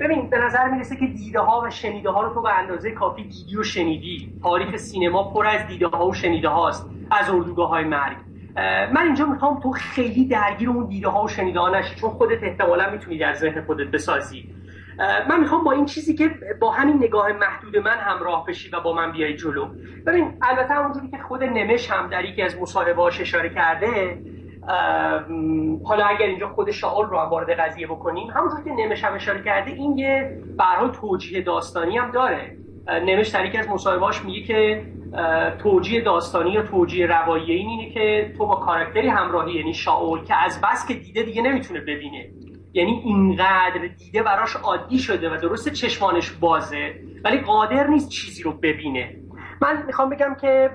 [0.00, 3.22] ببین به نظر می‌رسه که دیده ها و شنیده ها رو تو به اندازه کافی
[3.22, 4.32] دیدی و شنیدی.
[4.42, 8.16] تاریخ سینما پر از دیده ها و شنیده هاست از اردوگاه های مرگ
[8.92, 12.42] من اینجا می‌خوام تو خیلی درگیر اون دیده ها و شنیده ها نشی چون خودت
[12.42, 14.48] احتمالا می‌تونی در ذهن خودت بسازی.
[15.28, 16.30] من می‌خوام با این چیزی که
[16.60, 19.68] با همین نگاه محدود من همراه بشی و با من بیای جلو.
[20.06, 24.18] ببین البته همونجوری که خود نمش هم در یکی از مصاحبه‌هاش اشاره کرده
[25.84, 29.42] حالا اگر اینجا خود شاول رو هم وارد قضیه بکنیم همونجوری که نمش هم اشاره
[29.42, 32.56] کرده این یه برای توجیه داستانی هم داره.
[32.88, 34.82] نمش در یکی از مصاحبهاش میگه که
[35.58, 40.34] توجیه داستانی یا توجیه روایی این اینه که تو با کاراکتری همراهی یعنی شاول که
[40.44, 42.30] از بس که دیده دیگه نمی‌تونه ببینه.
[42.72, 46.94] یعنی اینقدر دیده براش عادی شده و درست چشمانش بازه
[47.24, 49.16] ولی قادر نیست چیزی رو ببینه.
[49.62, 50.70] من می‌خوام بگم که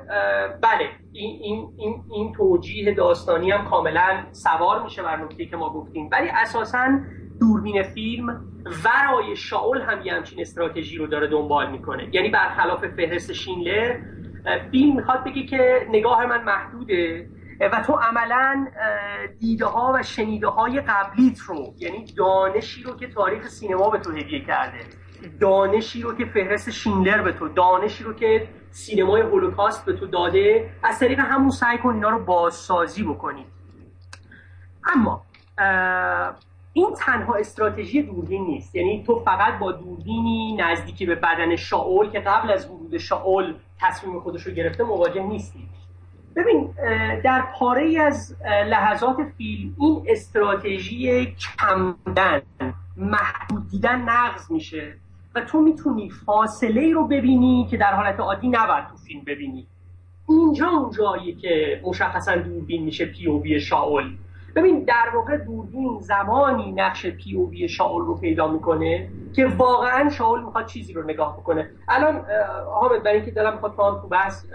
[0.62, 5.70] بله این, این, این, این توجیه داستانی هم کاملا سوار میشه بر نکته که ما
[5.70, 6.10] گفتیم.
[6.12, 6.88] ولی اساسا
[7.40, 8.42] دوربین فیلم
[8.86, 12.10] ورای شاول هم یه همچین استراتژی رو داره دنبال می‌کنه.
[12.12, 14.00] یعنی برخلاف فهرست شینلر
[14.72, 17.30] فیلم می‌خواد بگه که نگاه من محدوده.
[17.60, 18.68] و تو عملا
[19.40, 24.12] دیده ها و شنیده های قبلیت رو یعنی دانشی رو که تاریخ سینما به تو
[24.12, 24.80] هدیه کرده
[25.40, 30.70] دانشی رو که فهرست شینلر به تو دانشی رو که سینمای هولوکاست به تو داده
[30.84, 33.46] از طریق همون سعی کن اینا رو بازسازی بکنی.
[34.96, 35.22] اما
[36.74, 38.76] این تنها استراتژی دوربین نیست.
[38.76, 44.20] یعنی تو فقط با دوربینی نزدیکی به بدن شاول که قبل از ورود شاول تصمیم
[44.20, 45.70] خودش رو گرفته مواجه نیستی.
[46.36, 46.74] ببین
[47.24, 52.42] در پاره از لحظات فیلم این استراتژی کمدن
[52.98, 54.94] محدود دیدن نقض میشه
[55.36, 59.68] و تو می‌تونی فاصله ای رو ببینی که در حالت عادی نباید تو فیلم ببینی.
[60.30, 64.12] اینجا اون جایی که مشخصا دوربین میشه پی او وی شاول.
[64.56, 70.10] ببین در واقع دوربین زمانی نقش پی او وی شاول رو پیدا می‌کنه که واقعا
[70.10, 71.70] شاول می‌خواد چیزی رو نگاه بکنه.
[71.88, 72.26] الان
[72.66, 74.46] حامد برای اینکه دلم می‌خواد تو تو بحث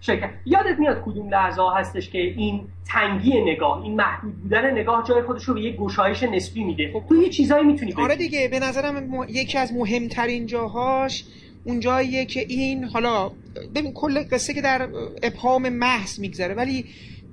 [0.00, 0.30] شرکت.
[0.46, 5.44] یادت میاد کدوم لحظه هستش که این تنگی نگاه این محدود بودن نگاه جای خودش
[5.44, 7.02] رو به یک گشایش نسبی میده؟ خب.
[7.08, 11.24] تو یه چیزایی می‌تونی آره دیگه به نظرم یکی از مهمترین جاهاش
[11.64, 13.30] اون جاییه که این حالا
[13.74, 14.88] ببین کل قصه که در
[15.22, 16.84] ابهام محض میگذره ولی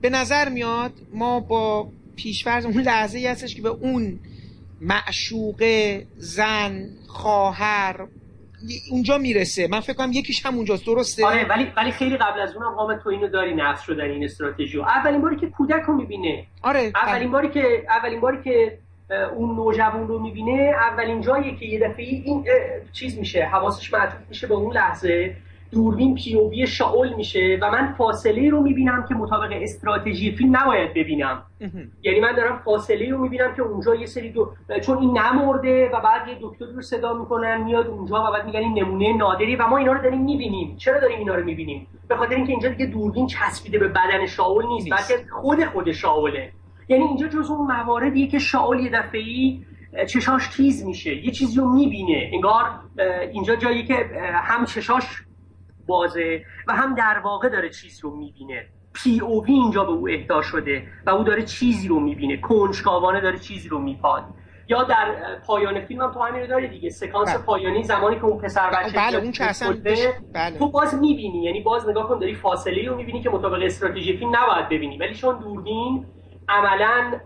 [0.01, 4.19] به نظر میاد ما با پیشفرز اون لحظه ای هستش که به اون
[4.81, 8.07] معشوقه زن خواهر
[8.91, 9.67] اونجا می‌رسه.
[9.67, 10.85] من فکر کنم یکیش هم اونجاست.
[10.85, 14.23] درسته؟ آره ولی ولی خیلی قبل از اونم قام تو اینو داری نقص شدن این
[14.23, 16.45] استراتژی اولین باری که کودک رو می‌بینه.
[16.61, 18.77] آره اولین باری که اولین باری که
[19.35, 22.45] اون نوجوان رو می‌بینه اولین جایی که یه دفعه این
[22.93, 25.35] چیز میشه حواسش معطوف میشه به اون لحظه.
[25.71, 31.43] دوربین پیووی شاول میشه و من فاصله رو می‌بینم که مطابق استراتژی فیلم نباید ببینم.
[32.03, 34.51] یعنی من دارم فاصله رو می‌بینم که اونجا یه سری دو...
[34.85, 38.59] چون این نمرده و بعد یه دکتر رو صدا می‌کنن میاد اونجا و بعد میگن
[38.59, 40.75] این نمونه نادری و ما اینا رو داریم می‌بینیم.
[40.77, 44.65] چرا داریم اینا رو می‌بینیم؟ به خاطر اینکه اینجا دیگه دوربین چسبیده به بدن شاول
[44.67, 46.51] نیست بلکه خود خود شاوله
[46.87, 49.61] یعنی اینجا جز اون مواردیه که شاول یه دفعه‌ای
[50.07, 52.29] چشاش تیز میشه یه چیزی رو می‌بینه.
[52.33, 52.63] انگار
[53.31, 53.95] اینجا جایی که
[54.33, 55.03] هم چشاش
[55.89, 58.65] بازه و هم در واقع داره چیزی رو می‌بینه.
[58.93, 62.37] پی او وی اینجا به او اهدا شده و او داره چیزی رو می‌بینه.
[62.37, 64.23] کنجکاوانه داره چیزی رو میپاد
[64.71, 65.15] یا در
[65.47, 66.89] پایان فیلم هم تو همین رو داره دیگه.
[66.89, 67.37] سکانس بله.
[67.37, 69.77] پایانی زمانی که اون پسر بچه بله اون که اصلا
[70.33, 70.57] بله.
[70.59, 71.43] تو باز می‌بینی.
[71.43, 74.97] یعنی باز نگاه کن داری فاصله رو می‌بینی که مطابق استراتژی فیلم نباید ببینی.
[74.97, 76.05] ولی چون دوربین
[76.49, 77.19] عملا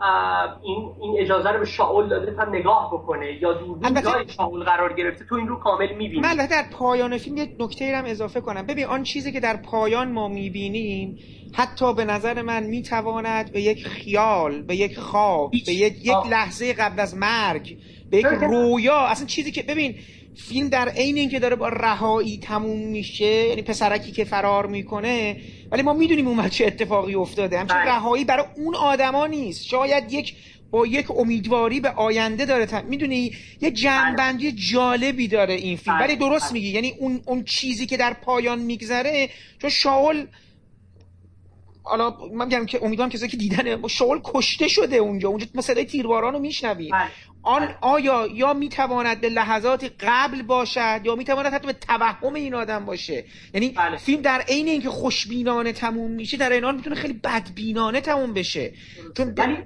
[0.63, 4.93] این این اجازه رو به شاول داده تا نگاه بکنه یا دوربین جای شاول قرار
[4.93, 6.21] گرفته تو این رو کامل می‌بینی.
[6.21, 8.65] من در پایان فیلم یک نکته هم اضافه کنم.
[8.65, 11.17] ببین آن چیزی که در پایان ما می‌بینیم
[11.53, 16.73] حتی به نظر من می‌تواند به یک خیال به یک خواب به یک, یک لحظه
[16.73, 17.77] قبل از مرگ
[18.11, 19.95] به یک رویا اصلا چیزی که ببین
[20.35, 25.35] فیلم در عین اینکه داره با رهایی تموم میشه یعنی پسرکی که فرار می‌کنه
[25.71, 27.59] ولی ما می‌دونیم اون چه اتفاقی افتاده.
[27.59, 27.91] همچنین بله.
[27.91, 29.65] رهایی برای اون آدما نیست.
[29.65, 30.35] شاید یک
[30.71, 32.85] با یک امیدواری به آینده داره تم...
[32.85, 33.31] می‌دونی؟
[33.61, 35.99] یه جنبندی جالبی داره این فیلم.
[35.99, 36.29] ولی بله.
[36.29, 36.69] درست میگی.
[36.69, 39.29] یعنی اون اون چیزی که در پایان میگذره
[39.61, 40.25] چون شاول
[41.83, 45.85] حالا من میگم که امیدوارم کسایی که دیدن شغل کشته شده اونجا اونجا ما صدای
[45.85, 47.09] تیرباران رو میشنویم بله.
[47.43, 47.75] آن.
[47.81, 53.25] آیا یا می‌تواند به لحظات قبل باشد یا می‌تواند حتی به توهم این آدم باشه
[53.53, 53.97] یعنی بله.
[53.97, 58.73] فیلم در عین اینکه خوشبینانه تموم میشه در این حال می‌تونه خیلی بدبینانه تموم بشه
[59.17, 59.57] چون ولی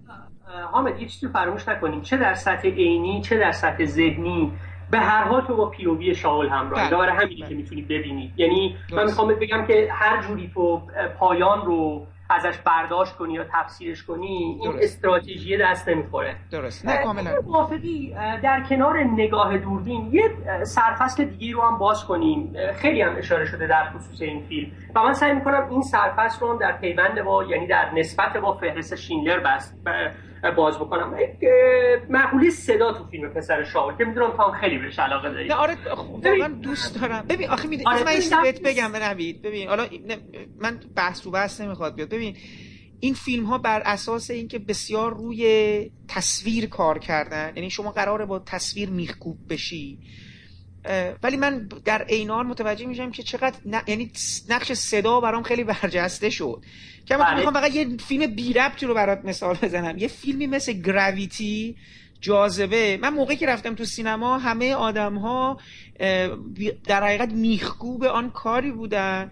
[0.72, 4.52] حامد یه چیزی فراموش نکنیم چه در سطح عینی چه در سطح ذهنی
[4.92, 8.34] به هر حال تو با پیووی شاول همراه برای همینی که می‌تونی ببینی.
[8.38, 10.82] یعنی من می‌خوام بگم که هر جوری تو
[11.20, 16.36] پایان رو ازش برداشت کنی یا تفسیرش کنی این استراتژی دست نمی‌خوره.
[16.52, 16.86] درست.
[16.86, 17.32] نه کاملا.
[17.46, 20.24] موافقی در کنار نگاه دوربین یه
[20.64, 22.54] سرفصل دیگه رو هم باز کنیم.
[22.76, 24.72] خیلی هم اشاره شده در خصوص این فیلم.
[24.96, 28.96] و من سعی می‌کنم این سرفصل رو در پیوند با یعنی در نسبت با فهرست
[28.96, 29.84] شینلر بست
[30.58, 31.16] باز بکنم.
[32.10, 35.48] معقولی صدا تو فیلم پسر شاول که می‌دونم تو هم خیلی بهش علاقه داری.
[35.48, 37.26] نه آره واقعا دوست دارم.
[37.30, 39.88] ببین آخه می‌دونی آره من بهت بگم نوید ببین حالا
[40.60, 42.10] من بحث رو بحث نمی‌خواد بیاد.
[42.10, 42.38] ببین
[43.00, 48.40] این فیلم ها بر اساس اینکه بسیار روی تصویر کار کردن یعنی شما قراره با
[48.40, 50.00] تصویر میخکوب بشی.
[51.24, 53.58] ولی من در عینان متوجه میشم که چقدر
[53.88, 54.12] یعنی
[54.50, 56.64] نقش صدا برام خیلی برجسته شد.
[57.06, 57.36] که من بله.
[57.36, 59.98] می‌خوام فقط یه فیلم بی ربطی رو برات مثال بزنم.
[59.98, 61.76] یه فیلمی مثل گراویتی
[62.22, 63.00] جاذبه.
[63.02, 65.60] من موقعی که رفتم تو سینما همه آدم ها
[66.86, 69.32] در حقیقت میخکوب آن کاری بودن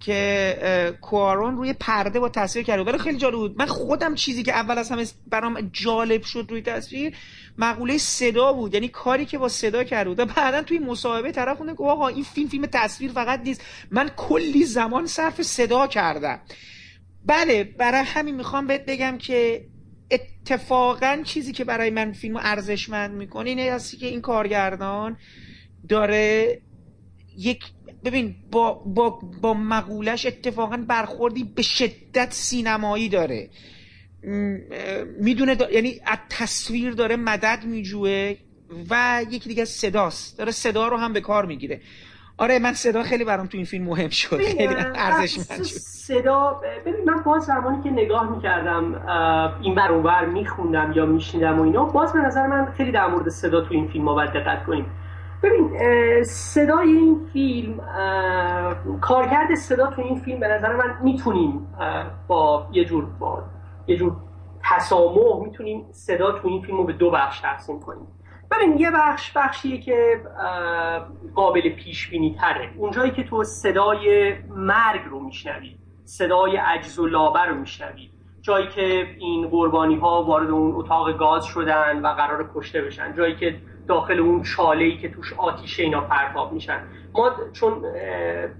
[0.00, 3.58] که کوارون روی پرده با تصویر کرده ولی خیلی جالب بود.
[3.58, 7.16] من خودم چیزی که اول از همه برام جالب شد روی تصویر
[7.58, 8.74] مقوله صدا بود.
[8.74, 10.34] یعنی کاری که با صدا کرده بود.
[10.34, 13.62] بعدا توی مصاحبه طرف خونده گفت آقا این فیلم فیلم تصویر فقط نیست.
[13.90, 16.40] من کلی زمان صرف صدا کردم.
[17.26, 19.66] بله برای همین می‌خوام بهت بگم که
[20.10, 25.16] اتفاقا چیزی که برای من فیلم ارزشمند می‌کنه اینه هستی که این کارگردان
[25.88, 26.58] داره
[27.38, 27.64] یک
[28.04, 29.10] ببین با, با,
[29.42, 33.50] با مقولش اتفاقا برخوردی به شدت سینمایی داره.
[35.20, 38.34] می‌دونه یعنی از تصویر داره مدد میجوه
[38.90, 40.38] و یکی دیگه صداست.
[40.38, 41.80] داره صدا رو هم به کار می‌گیره.
[42.38, 44.36] آره من صدا خیلی برام تو این فیلم مهم شد.
[44.36, 45.76] خیلی ارزشمند شد.
[45.76, 46.60] صدا.
[46.86, 48.94] ببین من باز زمانی که نگاه می‌کردم
[49.62, 53.28] این بر اونور میخوندم یا میشیندم و اینا باز به نظر من خیلی در مورد
[53.28, 54.86] صدا تو این فیلم ها باید دقت کنیم.
[55.42, 55.70] ببین
[56.24, 57.80] صدای این فیلم
[59.00, 61.66] کارکرد صدا تو این فیلم به نظر من می‌تونیم
[62.28, 63.44] با یه جور با
[63.86, 64.16] یه جور
[64.64, 68.06] تسامح می‌تونیم صدا تو این فیلم رو به دو بخش تقسیم کنیم.
[68.50, 70.20] ببین یه بخش بخشیه که
[71.34, 72.70] قابل پیش بینی تره.
[72.76, 78.10] اونجایی که تو صدای مرگ رو میشنوی صدای عجز و لابه رو میشنوی.
[78.42, 83.14] جایی که این قربانی ها وارد اون اتاق گاز شدن و قرار کشته بشن.
[83.14, 83.56] جایی که
[83.88, 86.80] داخل اون چاله ای که توش آتیش اینا پرتاب میشن.
[87.14, 87.82] ما چون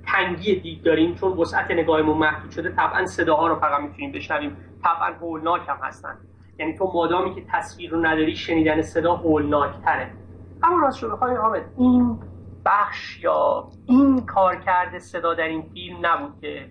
[0.07, 4.57] تنگی دید داریم چون وسعت نگاهمون محدود شده طبعا صداها رو فقط می‌تونیم بشنویم.
[4.85, 6.17] طبعا هولناک هم هستن.
[6.59, 10.11] یعنی تو مادامی که تصویر رو نداری شنیدن صدا هولناک تره
[10.63, 12.19] اما راست شو بخوای حامد این
[12.65, 16.71] بخش یا این کار کرده صدا در این فیلم نبود که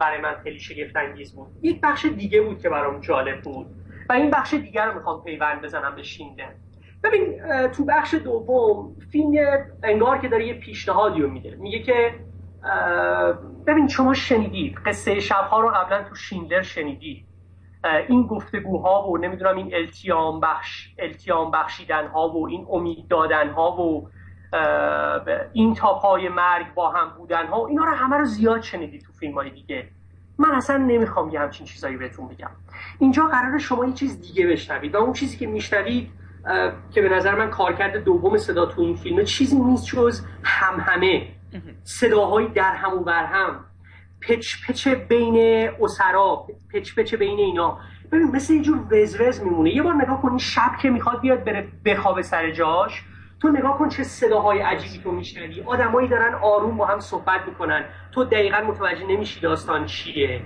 [0.00, 1.48] برای من خیلی شگفت انگیز بود.
[1.62, 3.66] یک بخش دیگه بود که برام جالب بود.
[4.08, 6.56] و این بخش دیگر رو می‌خوام پیوند بزنم به شینده.
[7.04, 9.32] ببین تو بخش دوم فیلم
[9.82, 11.56] انگار که داره یه پیشنهادی رو میده.
[11.56, 12.14] میگه که
[13.66, 17.26] ببین شما شنیدید قصه شبها رو قبلا تو شیندلر شنیدید
[18.08, 23.76] این گفتگوها و نمی‌دونم این التیام بخش التیام بخشیدن ها و این امید دادن ها
[23.76, 24.08] و
[25.52, 29.34] این تاپای مرگ با هم بودن ها اینا رو همه رو زیاد شنیدید تو فیلم
[29.34, 29.88] های دیگه.
[30.38, 32.50] من اصلا نمی‌خوام یه همچین چیزایی بهتون بگم.
[32.98, 34.94] اینجا قرار شما یه چیز دیگه بشنوید.
[34.94, 36.10] و اون چیزی که میشنوید
[36.90, 41.28] که به نظر من کارکرد دوم صدا تو این فیلم چیزی نیست جز هم همه.
[41.84, 43.64] صداهایی در هم و بر هم.
[44.20, 47.78] پچ پچ بین اسرا پچ پچ بین اینا.
[48.12, 49.74] ببین مثل یه جور وزوز میمونه.
[49.74, 53.02] یه بار نگاه کنی شب که می‌خواد بیاد بره بخوابه سر جاش
[53.40, 55.62] تو نگاه کن چه صداهای عجیبی تو میشنوی.
[55.66, 57.84] آدمایی دارن آروم با هم صحبت می‌کنن.
[58.12, 60.40] تو دقیقا متوجه نمیشی داستان چیه.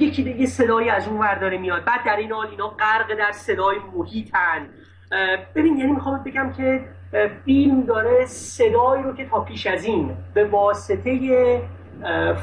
[0.00, 1.84] یکی دیگه صدایی از اون ور داره میاد.
[1.84, 4.68] بعد در این حال اینا غرق در صدای محیطن.
[5.54, 6.84] ببین یعنی می‌خوام بگم که
[7.44, 11.62] فیلم داره صدایی رو که تا پیش از این به واسطه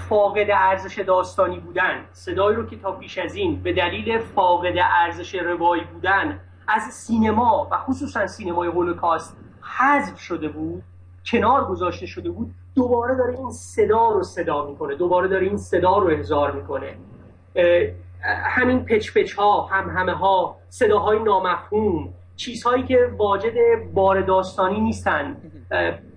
[0.09, 5.35] فاقد ارزش داستانی بودن صدایی رو که تا پیش از این به دلیل فاقد ارزش
[5.35, 10.83] روایی بودن از سینما و خصوصا سینمای هولوکاست حذف شده بود
[11.25, 15.97] کنار گذاشته شده بود دوباره داره این صدا رو صدا می‌کنه دوباره داره این صدا
[15.97, 16.95] رو احضار می‌کنه.
[18.25, 23.53] همین پچ پچ ها هم همه ها صداهای نامفهوم چیزهایی که واجد
[23.93, 25.37] بار داستانی نیستن.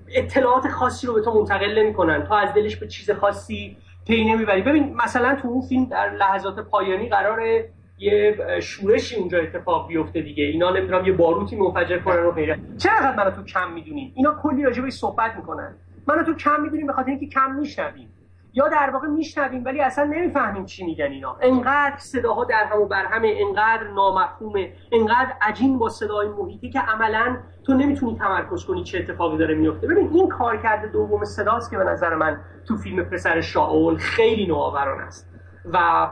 [0.08, 2.24] اطلاعات خاصی رو به تو منتقل نمی‌کنن.
[2.24, 3.76] تو از دلش به چیز خاصی
[4.06, 4.62] پی نمی‌بری.
[4.62, 7.70] ببین مثلا تو اون فیلم در لحظات پایانی قراره
[8.02, 10.44] یه شورشی اونجا اتفاق بیفته دیگه.
[10.44, 12.58] اینا نمی‌دونم یه باروتی منفجر کنن و غیره.
[12.78, 15.74] چقدر منو تو کم می‌دونین اینا کلی راجع صحبت می‌کنن.
[16.06, 18.08] منو تو کم می‌دونیم به خاطر اینکه کم میشنویم.
[18.54, 21.36] یا در واقع میشنویم ولی اصلا نمی‌فهمیم چی میگن اینا.
[21.42, 26.80] انقدر صداها در هم و بر همه انقدر نامفهومه انقدر عجین با صدای محیطی که
[26.80, 27.36] عملا
[27.66, 31.84] تو نمی‌تونی تمرکز کنی چه اتفاقی داره میفته ببین این کارکرد دوم صداست که به
[31.84, 35.31] نظر من تو فیلم پسر شاول خیلی نوآوران است.
[35.64, 36.08] و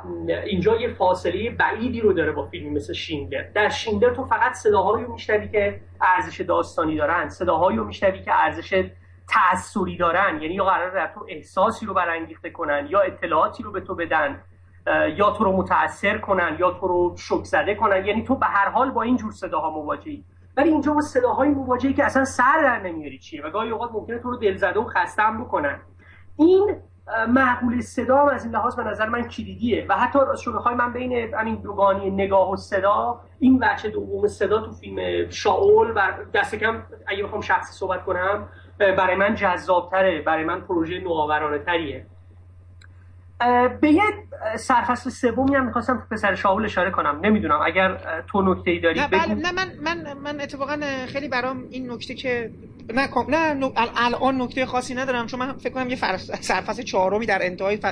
[0.47, 5.05] اینجا یه فاصله بعیدی رو داره با فیلمی مثل شیندر در شیندر تو فقط صداهایی
[5.05, 8.91] رو میشنوی که ارزش داستانی دارن صداهایی رو میشنوی که ارزش
[9.29, 10.43] تأثیری دارن.
[10.43, 14.41] یعنی یا قرار در تو احساسی رو برانگیخته کنن یا اطلاعاتی رو به تو بدن
[15.17, 18.07] یا تو رو متاثر کنن یا تو رو شک زده کنن.
[18.07, 20.25] یعنی تو به هر حال با این جور صداها مواجهی.
[20.57, 24.19] ولی اینجا با صداهای مواجهی که اصلا سر در نمیاری چیه و گاهی اوقات ممکنه
[24.19, 25.81] تو رو دلزده و خسته هم بکنن.
[26.37, 26.77] این
[27.29, 31.35] معقول صدا از این لحاظ به نظر من کلیدیه و حتی شو بخوای من بین
[31.35, 36.83] همین دوگانی نگاه و صدا این بچه دوم صدا تو فیلم شاول و دست کم
[37.07, 38.49] اگه بخوام شخصی صحبت کنم
[38.79, 42.07] برای من جذابتره برای من پروژه نوآورانه تریه
[43.81, 44.03] به یه
[44.57, 47.21] سرفصل سومی هم می‌خواستم تو پسر شاول اشاره کنم.
[47.23, 51.65] نمی‌دونم اگر تو نکته ای داری نه, بله، نه من من من اتفاقا خیلی برام
[51.71, 52.51] این نکته که
[52.95, 55.97] نه نه الان نکته خاصی ندارم چون من فکر کنم یه
[56.41, 57.87] سرفصل چهارمی در انتهای ف...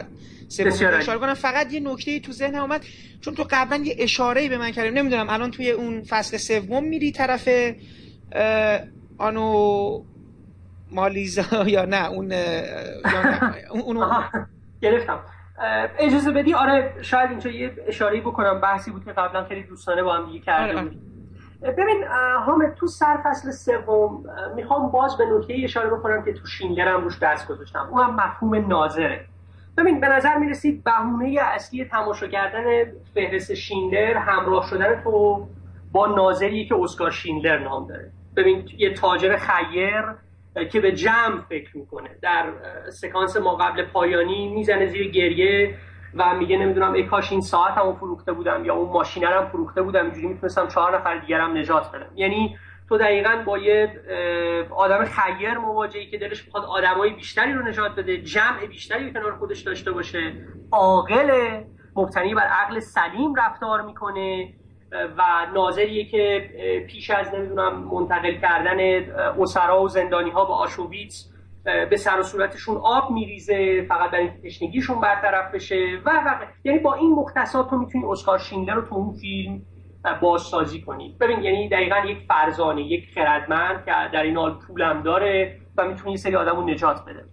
[0.49, 1.35] سوم اشاره کنم.
[1.35, 2.85] فقط یه نکته تو ذهن اومد
[3.21, 7.13] چون تو قبلا یه اشاره به من کردیم نمی‌دونم الان توی اون فصل سوم میری
[7.13, 7.49] طرف
[9.19, 10.03] آنو
[10.91, 11.43] مالیزا
[11.77, 14.25] یا نه اون یا نه اون
[14.83, 15.21] گرفتم.
[15.99, 18.61] اجازه بدی؟ آره شاید اینجا یه اشاره بکنم.
[18.61, 20.83] بحثی بود که قبلا خیلی دوستانه با هم دیگه کرده آره.
[20.83, 21.01] بود
[21.63, 22.05] ببین
[22.47, 24.25] حامد تو سر فصل سوم
[24.57, 27.89] می‌خوام باز به نکته اشاره بکنم که تو شینگر هم روش دست گذاشتم.
[27.91, 29.25] اون هم مفهوم ناظره.
[29.77, 32.65] ببین به نظر می‌رسید بهونه اصلی تماشا کردن
[33.15, 35.47] فهرست شیندر همراه شدن تو
[35.93, 38.11] با ناظری که اسکار شیندر نام داره.
[38.37, 40.05] ببین یه تاجر خیر
[40.73, 42.11] که به جمع فکر می‌کنه.
[42.23, 42.45] در
[42.91, 45.75] سکانس ما قبل پایانی می‌زنه زیر گریه
[46.15, 49.83] و میگه نمی‌دونم ای کاش این ساعت هم فروخته بودم یا اون ماشین هم فروخته
[49.83, 52.11] بودم اینجوری می‌تونستم چهار نفر دیگرم نجات بدم.
[52.15, 54.01] یعنی تو دقیقا با یه
[54.71, 59.61] آدم خیر مواجهی که دلش می‌خواد آدمای بیشتری رو نجات بده جمع بیشتری کنار خودش
[59.61, 60.33] داشته باشه
[60.73, 61.61] عاقل
[61.97, 64.55] مبتنی بر عقل سلیم رفتار می‌کنه.
[64.93, 65.23] و
[65.55, 66.51] ناظریه که
[66.89, 68.79] پیش از نمی‌دونم منتقل کردن
[69.41, 71.33] اسرا و زندانی ها به آشوبیتس
[71.65, 76.79] به سر و صورتشون آب میریزه فقط برای اینکه تشنگیشون برطرف بشه و و یعنی
[76.79, 79.63] با این مختصات تو می‌تونی اسکار شینلر رو تو اون فیلم
[80.21, 81.17] بازسازی کنی.
[81.21, 86.11] ببین یعنی دقیقا یک فرزانه یک خردمند که در این حال پولم داره و می‌تونه
[86.11, 87.25] یه سری آدم رو نجات بده.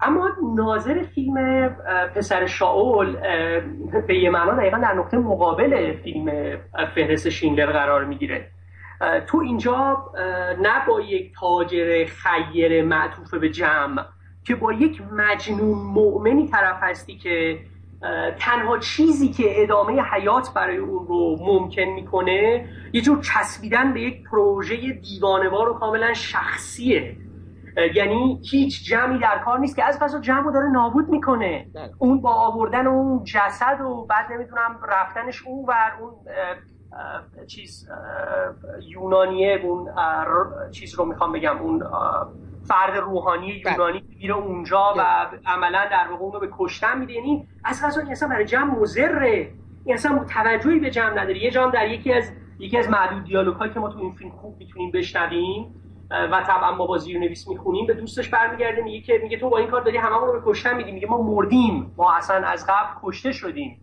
[0.00, 1.68] اما ناظر فیلم
[2.14, 3.16] پسر شاول
[4.06, 6.56] به یه معنا دقیقا در نقطه مقابل فیلم
[6.94, 8.48] فهرست شینلر قرار می‌گیره.
[9.26, 10.04] تو اینجا
[10.62, 14.04] نه با یک تاجر خیر معطوف به جمع
[14.44, 17.58] که با یک مجنون مؤمنی طرف هستی که
[18.38, 24.22] تنها چیزی که ادامه حیات برای اون رو ممکن می‌کنه یه جور چسبیدن به یک
[24.30, 27.16] پروژه دیوانوار و کاملا شخصیه.
[27.94, 31.66] یعنی هیچ جمعی در کار نیست که از قضا جمع رو داره نابود می‌کنه.
[31.74, 31.90] بله.
[31.98, 36.12] اون با آوردن اون جسد و بعد نمی‌دونم رفتنش اون و اون
[37.46, 37.88] چیز
[38.88, 39.88] یونانیه اون
[40.70, 41.82] چیز رو می‌خوام بگم اون
[42.64, 43.72] فرد روحانی بله.
[43.72, 47.12] یونانی میره اونجا و عملا در واقع اون رو به کشتن میده.
[47.12, 49.52] یعنی از قضا این اصلا برای جمع مزره
[49.84, 53.72] این اصلا توجهی به جمع نداره یه جمع در یکی از یکی از معدود دیالوگ
[53.72, 57.86] که ما تو این فیلم خوب می‌تونیم بشنویم و طبعا ما با زیر نویس می‌خونیم.
[57.86, 60.76] به دوستش برمیگرده میگه که میگه تو با این کار داری هممون رو به کشتن
[60.76, 60.92] میدی.
[60.92, 61.94] میگه ما مردیم.
[61.96, 63.80] ما اصلا از قبل کشته شدیم.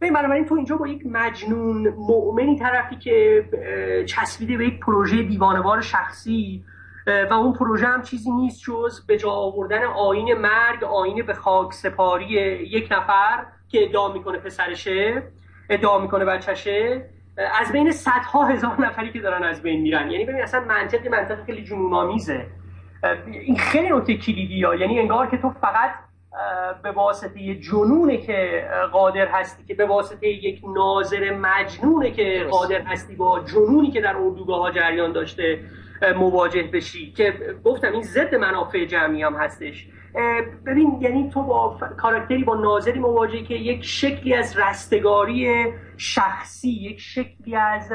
[0.00, 3.44] ببین بنابراین تو اینجا با یک مجنون مؤمنی طرفی که
[4.06, 6.64] چسبیده به یک پروژه دیوانوار شخصی
[7.30, 11.72] و اون پروژه هم چیزی نیست جز به جا آوردن آین مرگ آین به خاک
[11.72, 12.24] سپاری
[12.70, 15.22] یک نفر که ادعا می‌کنه پسرشه
[15.70, 17.10] ادعا می‌کنه بچشه
[17.60, 20.10] از بین صدها هزار نفری که دارن از بین میرن.
[20.10, 22.46] یعنی ببین اصلا منطق منطق خیلی جنون آمیزه
[23.26, 25.90] این خیلی نکته کلیدی ها یعنی انگار که تو فقط
[26.82, 33.14] به واسطه جنونه که قادر هستی که به واسطه یک ناظر مجنونه که قادر هستی
[33.14, 35.60] با جنونی که در اردوگاه ها جریان داشته
[36.16, 37.34] مواجه بشی که
[37.64, 39.88] گفتم این ضد منافع جمعی هم هستش.
[40.66, 45.66] ببین یعنی تو با کاراکتری با ناظری مواجهی که یک شکلی از رستگاری
[45.96, 47.92] شخصی یک شکلی از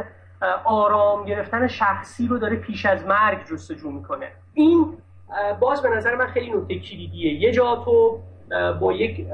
[0.64, 4.28] آرام گرفتن شخصی رو داره پیش از مرگ جستجو می‌کنه.
[4.54, 4.98] این
[5.60, 7.34] باز به نظر من خیلی نکته کلیدیه.
[7.34, 8.20] یه جا تو
[8.80, 9.26] با یک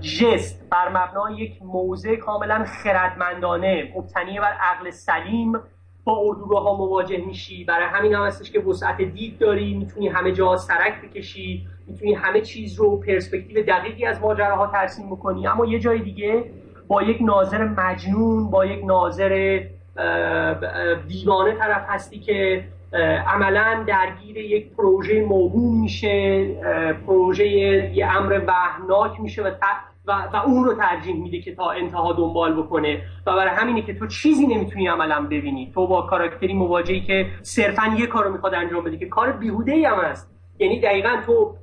[0.00, 5.52] جست بر مبنای یک موضع کاملا خردمندانه مبتنی بر عقل سلیم
[6.04, 7.64] با اردوگاه ها مواجه میشی.
[7.64, 12.40] برای همین هم هستش که وسعت دید داری می‌تونی همه جا سرک بکشی می‌تونی همه
[12.40, 15.46] چیز رو پرسپکتیو دقیقی از ماجراها ترسیم بکنی.
[15.46, 16.44] اما یه جای دیگه
[16.88, 19.60] با یک ناظر مجنون با یک ناظر
[21.08, 22.64] دیوانه طرف هستی که
[23.26, 26.46] عملا درگیر یک پروژه موهوم میشه
[27.06, 29.50] پروژه یه امر وحناک میشه و,
[30.06, 33.02] و, و اون رو ترجیح میده که تا انتها دنبال بکنه.
[33.26, 35.72] و برای همینه که تو چیزی نمی‌تونی عملا ببینی.
[35.74, 39.84] تو با کاراکتری مواجهی که صرفا یه کارو می‌خواد انجام بده که کار بیهوده ای
[39.84, 40.34] هم هست.
[40.58, 41.56] یعنی دقیقا تو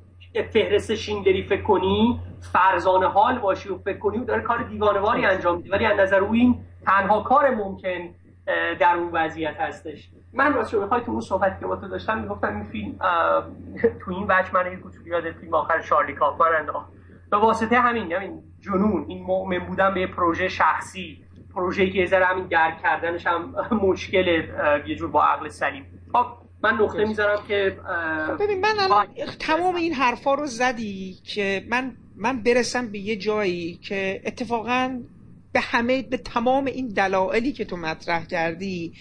[0.53, 2.19] فهرست شیندری فکر کنی
[2.53, 5.71] فرزانه حال باشی و فکر کنی و داره کار دیوانواری انجام میده.
[5.71, 8.09] ولی از نظر او این تنها کار ممکن
[8.79, 10.09] در اون وضعیت هستش.
[10.33, 12.95] من راست بخوای تو اون صحبتی که با تو داشتم می‌گفتم این فیلم
[14.05, 16.91] تو این وجه من این کوچولو یاد فیلم آخر شارلی کافمن انداخت
[17.31, 21.17] به واسطه همین همین جنون این مؤمن بودن به پروژه شخصی
[21.55, 24.27] پروژه‌ای که ذره همین درک کردنش هم مشکل
[24.87, 25.85] یه جور با عقل سلیم.
[26.13, 26.25] خب
[26.63, 27.77] من نقطه می‌ذارم که
[28.27, 29.07] خب ببین من الان
[29.39, 35.01] تمام این حرفا رو زدی که من من برسم به یه جایی که اتفاقا
[35.53, 38.93] به همه به تمام این دلایلی که تو مطرح کردی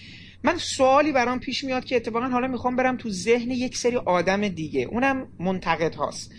[0.44, 4.48] من سوالی برام پیش میاد که اتفاقا حالا می‌خوام برم تو ذهن یک سری آدم
[4.48, 4.88] دیگه.
[4.90, 6.32] اونم منتقد هاست.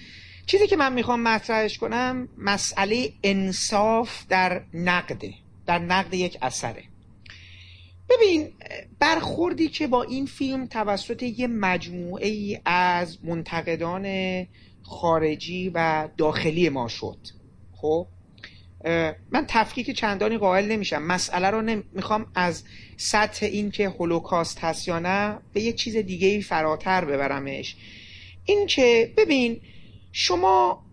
[0.46, 5.34] چیزی که من می‌خوام مطرحش کنم مسئله انصاف در نقده
[5.66, 6.84] در نقد یک اثره.
[8.10, 8.52] ببین
[9.00, 14.08] برخوردی که با این فیلم توسط یه مجموعه ای از منتقدان
[14.84, 17.18] خارجی و داخلی ما شد.
[17.76, 18.08] خب؟
[19.32, 21.02] من تفکیک چندانی قائل نمیشم.
[21.02, 22.64] مسئله رو نمی‌خوام از
[22.98, 27.76] سطح این که هولوکاست هست یا نه به یه چیز دیگه ای فراتر ببرمش.
[28.46, 29.62] این که ببین
[30.12, 30.84] شما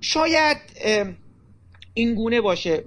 [0.00, 0.58] شاید
[1.94, 2.84] این گونه باشه.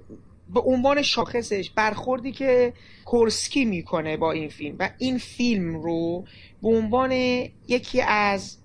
[0.50, 2.74] به عنوان شاخصش برخوردی که
[3.06, 6.26] کورسکی می‌کنه با این فیلم و این فیلم رو
[6.62, 7.12] به عنوان
[7.68, 8.58] یکی از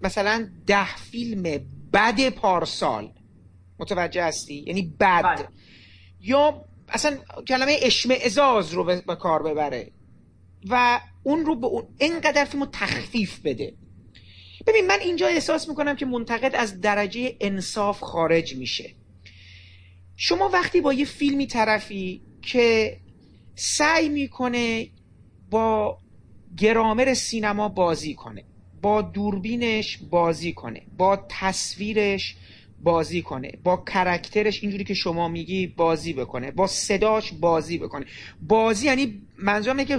[0.00, 1.42] مثلا ده فیلم
[1.92, 3.12] بد پارسال
[3.78, 5.22] متوجه هستی؟ یعنی بد.
[5.22, 5.48] بله.
[6.20, 7.16] یا اصلا
[7.48, 7.78] کلمه
[8.24, 9.92] ازاز رو به کار ببره
[10.68, 13.74] و اون رو به اون اینقدر فیلم تخفیف بده.
[14.66, 18.94] ببین من اینجا احساس می‌کنم که منتقد از درجه انصاف خارج میشه.
[20.16, 22.96] شما وقتی با یه فیلمی طرفی که
[23.54, 24.88] سعی می‌کنه
[25.50, 25.98] با
[26.56, 28.44] گرامر سینما بازی کنه
[28.82, 32.36] با دوربینش بازی کنه با تصویرش
[32.82, 33.52] بازی کنه.
[33.64, 36.50] با کرکترش اینجوری که شما میگی بازی بکنه.
[36.50, 38.06] با صداش بازی بکنه.
[38.42, 39.98] بازی یعنی منظورم که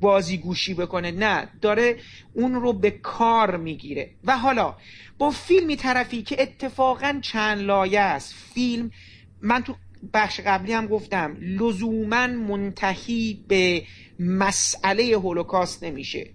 [0.00, 1.10] بازی گوشی بکنه.
[1.10, 1.96] نه داره
[2.34, 4.10] اون رو به کار می‌گیره.
[4.24, 4.76] و حالا
[5.18, 8.34] با فیلمی طرفی که اتفاقا چند لایه است.
[8.54, 8.90] فیلم
[9.40, 9.74] من تو
[10.14, 13.82] بخش قبلی هم گفتم لزوما منتهی به
[14.18, 16.30] مسئله هولوکاست نمیشه.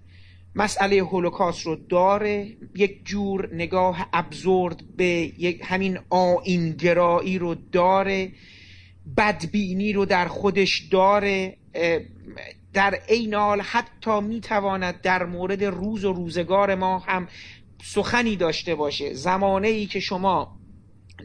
[0.54, 8.32] مسئله هولوکاست رو داره یک جور نگاه ابزورد به یک همین آینگرایی رو داره
[9.16, 11.56] بدبینی رو در خودش داره
[12.72, 17.28] در این حال حتی می‌تواند در مورد روز و روزگار ما هم
[17.82, 19.14] سخنی داشته باشه.
[19.14, 20.58] زمانه ای که شما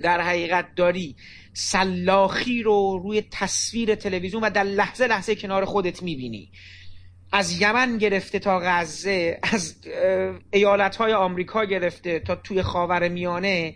[0.03, 1.15] در حقیقت داری
[1.53, 6.51] سلاخی رو روی تصویر تلویزیون و در لحظه لحظه کنار خودت می‌بینی.
[7.36, 9.76] از یمن گرفته تا غزه از
[10.52, 13.76] ایالت های آمریکا گرفته تا توی خاور میانه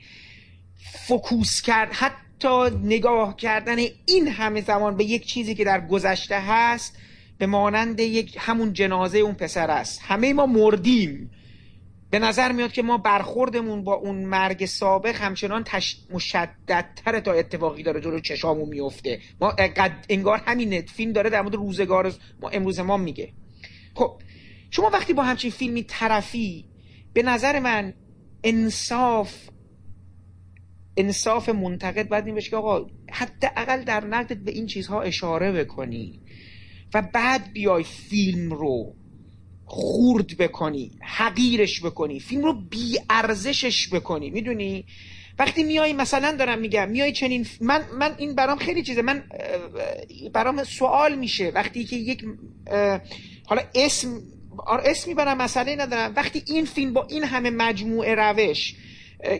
[1.07, 1.93] فکوس کرد.
[1.93, 6.97] حتی نگاه کردن این همه زمان به یک چیزی که در گذشته هست
[7.37, 10.01] به مانند یک همون جنازه اون پسر است.
[10.03, 11.31] همه ما مردیم.
[12.09, 15.97] به نظر میاد که ما برخوردمون با اون مرگ سابق همچنان تش...
[16.09, 19.19] مشددتر تا اتفاقی داره جلو چشامون میفته.
[19.41, 19.55] ما
[20.09, 23.33] انگار همین فیلم داره در مورد روزگار ما امروز ما میگه.
[23.97, 24.21] خب
[24.71, 26.65] شما وقتی با همچین فیلمی طرفی
[27.13, 27.93] به نظر من
[28.43, 29.49] انصاف
[30.97, 36.21] انصاف منتقد باید این که آقا حداقل در نقدت به این چیزها اشاره بکنی
[36.93, 38.95] و بعد بیای فیلم رو
[39.65, 44.85] خورد بکنی حقیرش بکنی فیلم رو بی ارزشش بکنی می‌دونی؟
[45.39, 49.23] وقتی میای مثلا دارم میگم میای چنین من من این برام خیلی چیزه من
[50.33, 52.25] برام سوال میشه وقتی که یک
[53.47, 54.21] حالا اسم
[54.85, 56.13] اسم می‌برم مسئله ندارم.
[56.15, 58.75] وقتی این فیلم با این همه مجموعه روش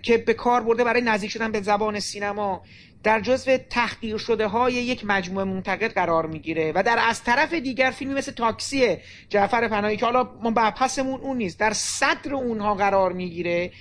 [0.04, 2.62] که به کار برده برای نزدیک شدن به زبان سینما
[3.04, 7.92] در جزو تحقیر شده های یک مجموعه منتقد قرار می‌گیره و در از طرف دیگر
[7.92, 8.98] فیلمی مثل تاکسی
[9.30, 13.72] جعفر پناهی که حالا ما بحثمون اون نیست در صدر اونها قرار می‌گیره.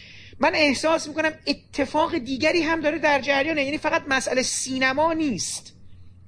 [0.41, 3.65] من احساس می‌کنم اتفاق دیگری هم داره در جریانه.
[3.65, 5.76] یعنی فقط مسئله سینما نیست.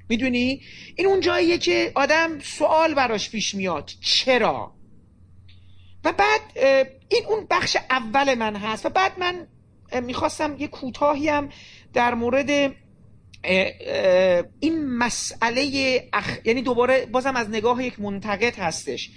[0.09, 0.63] می‌دونی؟
[0.97, 3.91] این اون جاییه که آدم سوال براش پیش میاد.
[4.01, 4.75] چرا؟
[6.05, 6.41] و بعد
[7.09, 9.47] این اون بخش اول من هست و بعد من
[10.01, 11.49] می‌خواستم یه کوتاهی هم
[11.93, 12.75] در مورد
[14.61, 16.39] این مسئله اخ...
[16.45, 19.11] یعنی دوباره بازم از نگاه یک منتقد هستش.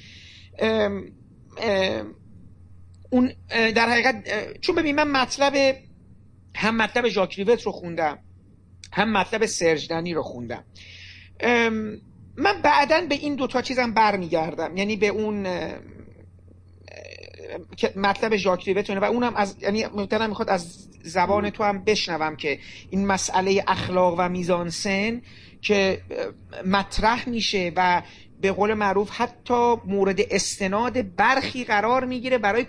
[3.10, 4.24] اون در حقیقت
[4.60, 5.78] چون ببین من مطلب
[6.56, 8.20] هم مطلب ژاک رو خوندم.
[8.92, 10.64] هم مطلب سرجدنی رو خوندم.
[12.38, 14.78] من بعدا به این دوتا چیزم برمیگردم.
[14.78, 15.48] یعنی به اون
[17.96, 22.60] مطلب ژاک ریوتونه و اونم از یعنی ممکنه می‌خواد از زبان تو هم بشنوم که
[22.90, 25.22] این مسئله اخلاق و میزان سن
[25.62, 26.02] که
[26.66, 28.02] مطرح میشه و
[28.42, 32.66] به قول معروف حتی مورد استناد برخی قرار می‌گیره برای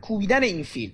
[0.00, 0.92] کوبیدن این فیلم.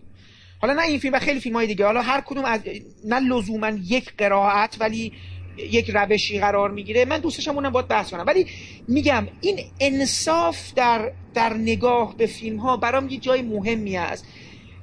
[0.59, 1.85] حالا نه این فیلم و خیلی فیلم های دیگه.
[1.85, 2.61] حالا هر کدوم از
[3.05, 5.13] نه لزوما یک قرائت ولی
[5.57, 7.05] یک روشی قرار می‌گیره.
[7.05, 8.25] من دوستشم اونم باید بحث کنم.
[8.27, 8.47] ولی
[8.89, 14.27] میگم این انصاف در, در نگاه به فیلم ها برام یه جای مهمی است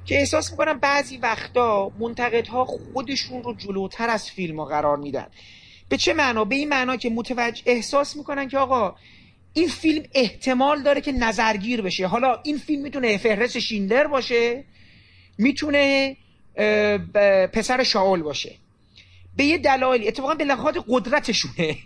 [0.04, 5.26] که احساس می‌کنم بعضی وقتا منتقدها خودشون رو جلوتر از فیلم ها قرار میدن.
[5.88, 8.94] به چه معنا؟ به این معنا که متوجه احساس می‌کنن که آقا
[9.52, 12.06] این فیلم احتمال داره که نظرگیر بشه.
[12.06, 14.64] حالا این فیلم می‌تونه فهرست شیندر باشه
[15.38, 16.16] می‌تونه
[17.52, 18.56] پسر شاول باشه.
[19.36, 21.76] به یه دلایلی اتفاقا به لحاظ قدرتشونه.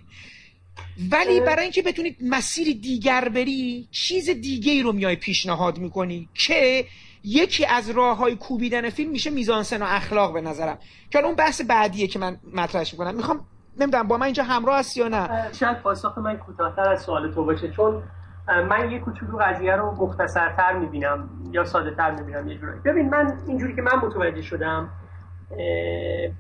[1.11, 6.85] ولی برای اینکه بتونید مسیر دیگر بری چیز دیگه ای رو میای پیشنهاد می‌کنی که
[7.25, 10.79] یکی از راه های کوبیدن فیلم میشه میزانسن و اخلاق به نظرم.
[11.11, 13.15] که اون بحث بعدیه که من مطرحش می‌کنم.
[13.15, 13.47] می‌خوام
[13.79, 17.45] نمی‌دونم با من اینجا همراه هست یا نه؟ شاید پاسخ من کوتاهتر از سوال تو
[17.45, 18.03] باشه چون
[18.49, 22.81] من یه کوچولو قضیه رو مختصرتر می‌بینم یا ساده تر می‌بینم یه جورایی.
[22.85, 24.89] ببین من اینجوری که من متوجه شدم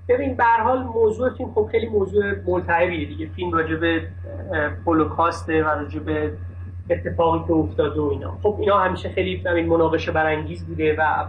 [0.08, 3.26] ببین به حال موضوع فیلم خب خیلی موضوع ملتهبیه دیگه.
[3.26, 4.08] فیلم راجع به
[5.48, 6.32] و راجع به
[6.90, 8.38] اتفاقی که افتاده و اینا.
[8.42, 11.26] خب اینا همیشه خیلی مناقشه برانگیز بوده و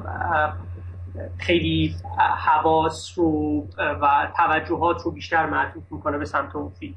[1.37, 1.95] خیلی
[2.37, 6.95] حواس رو و توجهات رو بیشتر معطوف می‌کنه به سمت اون فیلم.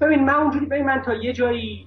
[0.00, 1.86] ببین من اونجوری ببین من تا یه جایی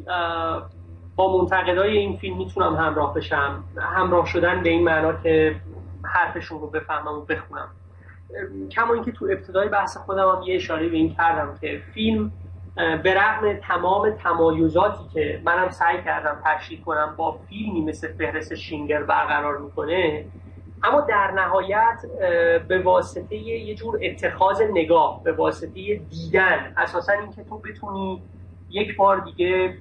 [1.17, 3.63] با منتقدای این فیلم می‌تونم همراه بشم.
[3.77, 5.55] همراه شدن به این معنا که
[6.03, 7.67] حرفشون رو بفهمم و بخونم.
[8.71, 12.31] کما اینکه تو ابتدای بحث خودم هم یه اشاره به این کردم که فیلم
[12.75, 19.03] به رغم تمام تمایزاتی که منم سعی کردم تشریح کنم با فیلمی مثل فهرست شینگر
[19.03, 20.25] برقرار می‌کنه
[20.83, 22.01] اما در نهایت
[22.67, 28.23] به واسطه یه جور اتخاذ نگاه به واسطه دیدن اساسا اینکه تو بتونی
[28.69, 29.77] یک بار دیگه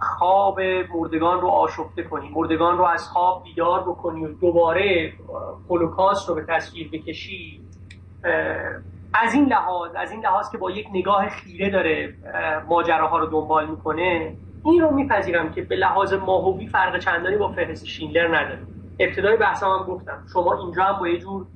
[0.00, 0.60] خواب
[0.94, 5.12] مردگان رو آشفته کنی مردگان رو از خواب بیدار بکنی و دوباره
[5.68, 7.60] هولوکاست رو به تصویر بکشی.
[9.14, 12.14] از این لحاظ از این لحاظ که با یک نگاه خیره داره
[12.68, 17.86] ماجراها رو دنبال می‌کنه این رو میپذیرم که به لحاظ ماهوی فرق چندانی با فهرست
[17.86, 18.62] شینلر نداره.
[19.00, 21.46] ابتدای بحثم هم گفتم شما اینجا هم با یه جور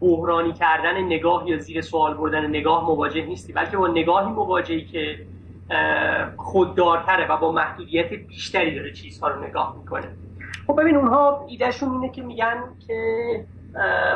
[0.00, 5.26] بحرانی کردن نگاه یا زیر سوال بردن نگاه مواجه نیستی بلکه با نگاهی مواجهی که
[6.36, 10.08] خوددارتره و با محدودیت بیشتری داره چیزها رو نگاه می‌کنه.
[10.66, 13.44] خب ببین اونها ایدهشون اینه که میگن که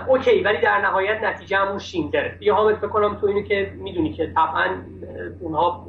[0.08, 4.26] اوکی ولی در نهایت نتیجه همون شیندره یه حامد بکنم تو اینو که می‌دونی که
[4.26, 4.66] طبعا
[5.40, 5.86] اونها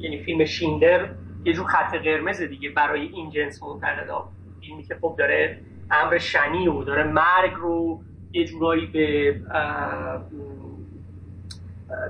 [0.00, 1.10] یعنی فیلم شیندر
[1.44, 4.28] یه جور خط قرمز دیگه برای این جنس منتقدا.
[4.60, 8.00] فیلمی که خب داره امر شنی و داره مرگ رو
[8.32, 9.34] یه جورایی به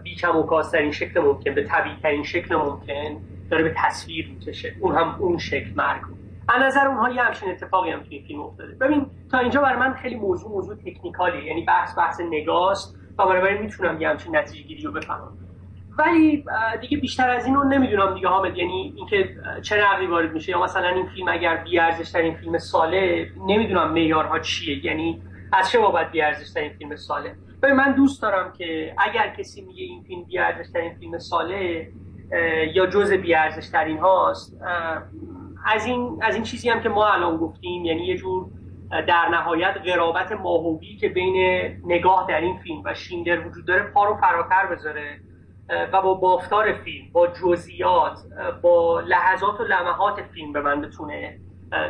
[0.02, 3.20] بیکم و کاسترین شکل ممکن به طبیعی ترین شکل ممکن
[3.50, 4.74] داره به تصویر می‌کشه.
[4.80, 6.02] اون هم اون شکل مرگ.
[6.48, 8.74] از نظر اونها یه همچین اتفاقی هم توی فیلم افتاده.
[8.74, 12.98] ببین تا اینجا برای من خیلی موضوع موضوع تکنیکالی یعنی بحث بحث نگاست.
[13.18, 15.38] و برای می‌تونم یه همچین نتیجه گیری رو بفهمم.
[15.98, 16.44] ولی
[16.80, 18.56] دیگه بیشتر از این رو نمی‌دونم دیگه حامد.
[18.56, 19.28] یعنی اینکه
[19.62, 21.80] چه نقدی وارد میشه؟ یا مثلا این فیلم اگر بی
[22.12, 24.84] ترین فیلم ساله نمی‌دونم معیارها چیه.
[24.84, 25.22] یعنی
[25.52, 26.22] از چه بابت بی
[26.54, 30.70] ترین فیلم ساله؟ ببین من دوست دارم که اگر کسی میگه این فیلم بی ارزش
[30.72, 31.92] ترین فیلم ساله
[32.74, 34.60] یا جزء بی ارزش ترین هاست
[35.66, 38.46] از این از این چیزی هم که ما الان گفتیم یعنی یه جور
[38.90, 41.36] در نهایت قرابت ماهوی که بین
[41.84, 45.20] نگاه در این فیلم و شیندر وجود داره پا رو فراتر بذاره
[45.92, 48.18] و با بافتار فیلم با جزئیات
[48.62, 51.38] با لحظات و لمحات فیلم به من بتونه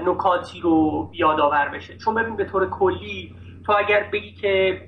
[0.06, 1.96] نکاتی رو یادآور بشه.
[1.96, 3.34] چون ببین به طور کلی
[3.68, 4.80] تو اگر بگی که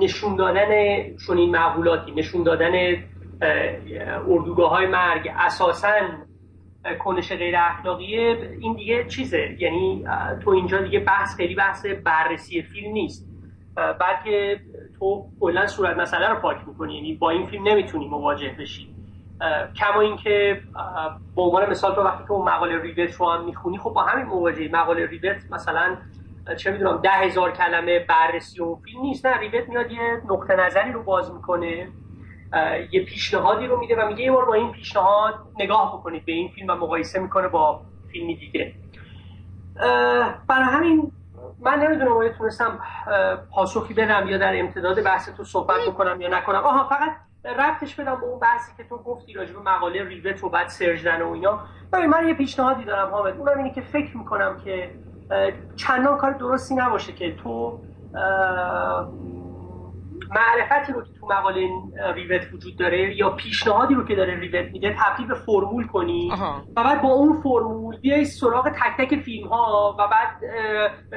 [0.00, 0.68] نشون دادن
[1.26, 2.96] چنین معقولاتی نشون دادن
[4.28, 5.90] اردوگاه های مرگ اساسا
[6.98, 9.56] کنش غیر اخلاقیه این دیگه چیزه.
[9.58, 10.04] یعنی
[10.44, 13.28] تو اینجا دیگه بحث خیلی بحث بررسی فیلم نیست.
[13.76, 14.60] بلکه
[14.98, 16.94] تو کلا صورت مسئله رو پاک می‌کنی.
[16.94, 18.88] یعنی با این فیلم نمی‌تونی مواجه بشی.
[19.76, 20.60] کما اینکه
[21.36, 24.26] به عنوان مثال تو وقتی که اون مقاله ریوت رو هم می‌خونی خب با همین
[24.26, 25.96] مواجهی مقاله ریوت مثلا
[26.56, 29.26] چه می‌دونم ده هزار کلمه بررسی اون فیلم نیست.
[29.26, 31.88] نه ریوت میاد یه نقطه نظری رو باز می‌کنه.
[32.92, 36.48] یه پیشنهادی رو میده و میگه یه بار با این پیشنهاد نگاه بکنید به این
[36.48, 37.80] فیلم و مقایسه می‌کنه با
[38.12, 38.74] فیلمی دیگه.
[40.48, 41.12] برای همین
[41.60, 42.78] من نمی‌دونم آیا تونستم
[43.54, 46.58] پاسخی بدم یا در امتداد بحث تو صحبت بکنم یا نکنم.
[46.64, 50.48] آها فقط ربطش بدم به اون بحثی که تو گفتی راجع به مقاله ریوت و
[50.48, 51.60] بعد سرجدن و اینا.
[51.92, 53.36] من یه پیشنهادی دارم حامد.
[53.36, 54.90] اونم اینه که فکر می‌کنم که
[55.76, 57.78] چندان کار درستی نباشه که تو
[60.30, 61.68] معرفتی رو که تو مقاله
[62.14, 66.32] ریوت وجود داره یا پیشنهادی رو که داره ریوت میده تبدیل به فرمول کنی
[66.76, 70.44] و بعد با اون فرمول بیای سراغ تک تک فیلم ها و بعد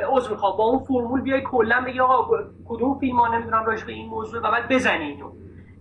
[0.09, 0.57] عذر می‌خوام.
[0.57, 4.39] با اون فرمول بیای کلا بگی آقا کدوم فیلم ها نمی‌دونم راجع به این موضوع
[4.39, 5.31] و بعد بزنی اینو.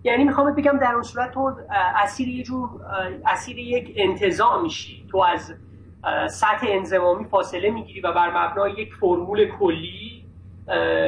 [0.03, 1.55] یعنی می‌خوام بگم در اون صورت تو
[2.03, 2.69] اسیر یه جور
[3.27, 5.07] اسیر یک انتظام میشی.
[5.11, 5.53] تو از
[6.29, 10.25] سطح انزمامی فاصله می‌گیری و بر مبنای یک فرمول کلی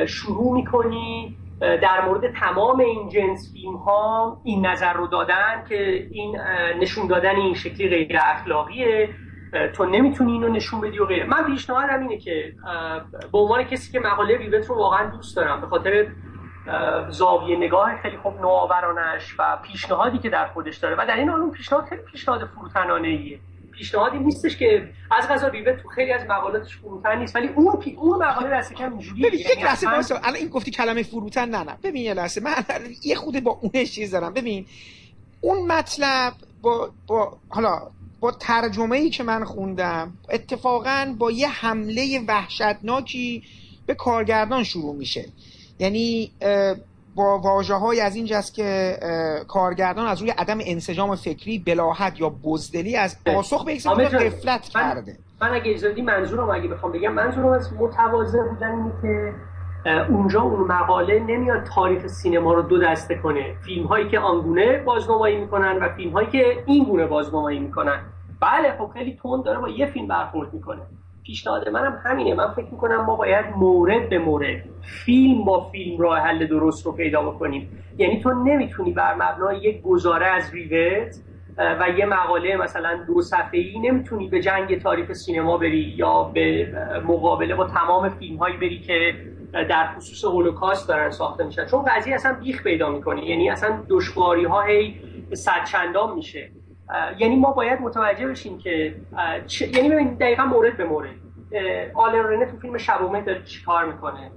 [0.08, 6.38] شروع می‌کنی در مورد تمام این جنس فیلم ها این نظر رو دادن که این
[6.80, 9.10] نشون دادن این شکلی غیر اخلاقیه
[9.74, 11.26] تو نمی‌تونی اینو نشون بدی و غیره.
[11.26, 12.54] من پیشنهادم اینه که
[13.32, 16.08] به عنوان کسی که مقاله ریوت رو واقعا دوست دارم به خاطر
[17.10, 20.96] زاویه نگاه خیلی خوب نوآورانش و پیشنهادی که در خودش داره.
[20.96, 23.40] و در این حال اون پیشنهاد خیلی پیشنهاد فروتنانه ایه
[23.78, 27.36] پیشنهادی نیستش که از غذا ریوت تو خیلی از مقالاتش فروتن نیست.
[27.36, 27.96] ولی اون پی...
[28.00, 29.28] اون مقاله دست کم اینجوریه.
[29.28, 31.78] ببین یک یعنی لحظه واسه الان این گفتی کلمه فروتن نه نه.
[31.84, 32.42] ببین یه لحظه.
[32.42, 32.54] من
[33.04, 34.34] یه خود با اون چیز دارم.
[34.34, 34.66] ببین
[35.42, 37.82] اون مطلب با با حالا
[38.20, 43.44] با ترجمه ای که من خوندم اتفاقا با یه حمله وحشتناکی
[43.86, 45.26] به کارگردان شروع میشه.
[45.80, 46.32] یعنی
[47.16, 48.98] با واجه های از این جست که
[49.48, 55.18] کارگردان از روی عدم انسجام فکری بلاحت یا بزدلی از پاسخ به یک قفلت کرده.
[55.42, 59.34] من اگه اجازه منظورم اگه بخوام بگم منظورم از متواضع بودن اینه که
[60.10, 63.56] اونجا اون مقاله نمیاد تاریخ سینما رو دو دسته کنه.
[63.66, 68.00] فیلم هایی که آنگونه بازنمایی می‌کنن و فیلم هایی که این گونه بازنمایی می‌کنن.
[68.40, 70.82] بله خب خیلی تند داره با یه فیلم برخورد می‌کنه.
[71.26, 72.34] پیشنهاد منم همینه.
[72.34, 76.92] من فکر می‌کنم ما باید مورد به مورد فیلم با فیلم راه حل درست رو
[76.92, 77.70] پیدا بکنیم.
[77.98, 81.16] یعنی تو نمی‌تونی بر مبنای یک گزاره از ریوت
[81.58, 86.68] و یه مقاله مثلا دو صفحه ای نمی‌تونی به جنگ تاریخ سینما بری یا به
[87.08, 89.16] مقابله با تمام فیلم هایی بری که
[89.54, 91.66] در خصوص هولوکاست دارن ساخته میشن.
[91.66, 93.26] چون قضیه اصلا بیخ پیدا می‌کنه.
[93.26, 94.96] یعنی اصلا دشواری ها هی
[95.34, 96.52] صد چندان میشه.
[97.20, 98.96] یعنی ما باید متوجه بشیم که
[99.74, 101.16] یعنی ببین دقیقا مورد به مورد.
[101.94, 104.32] آلن رنه تو فیلم شبومه داره چیکار می‌کنه.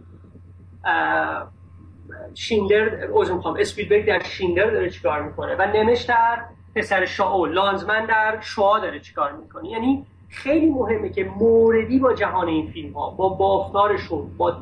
[2.35, 5.55] شیندر اوز می‌خوام اسپیلبرگ در شیندر داره چیکار می‌کنه.
[5.55, 6.43] و نمش در
[6.75, 9.69] پسر شاو لانزمن در شوا داره چیکار می‌کنه.
[9.69, 14.57] یعنی خیلی مهمه که موردی با جهان این فیلم ها با بافتارشون با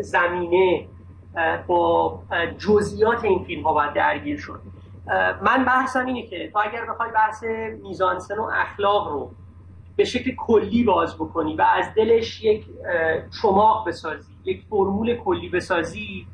[0.00, 0.86] زمینه
[1.66, 2.22] با
[2.58, 4.60] جزئیات این فیلم ها باید درگیر شد.
[5.42, 7.44] من بحثم اینه که تو اگر بخوای بحث
[7.82, 9.30] میزانسن و اخلاق رو
[9.96, 12.64] به شکل کلی باز بکنی و از دلش یک
[13.42, 16.26] چماق بسازی یک فرمول کلی بسازی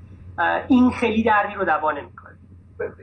[0.68, 2.24] این خیلی دردی رو دوا نمی‌کنه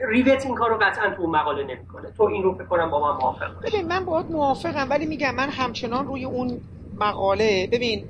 [0.09, 2.11] ریوت این کار رو قطعا تو اون مقاله نمی‌کنه.
[2.17, 5.49] تو این رو فکر کنم با من موافق ببین من باید موافقم ولی میگم من
[5.49, 6.61] همچنان روی اون
[6.99, 8.05] مقاله ببین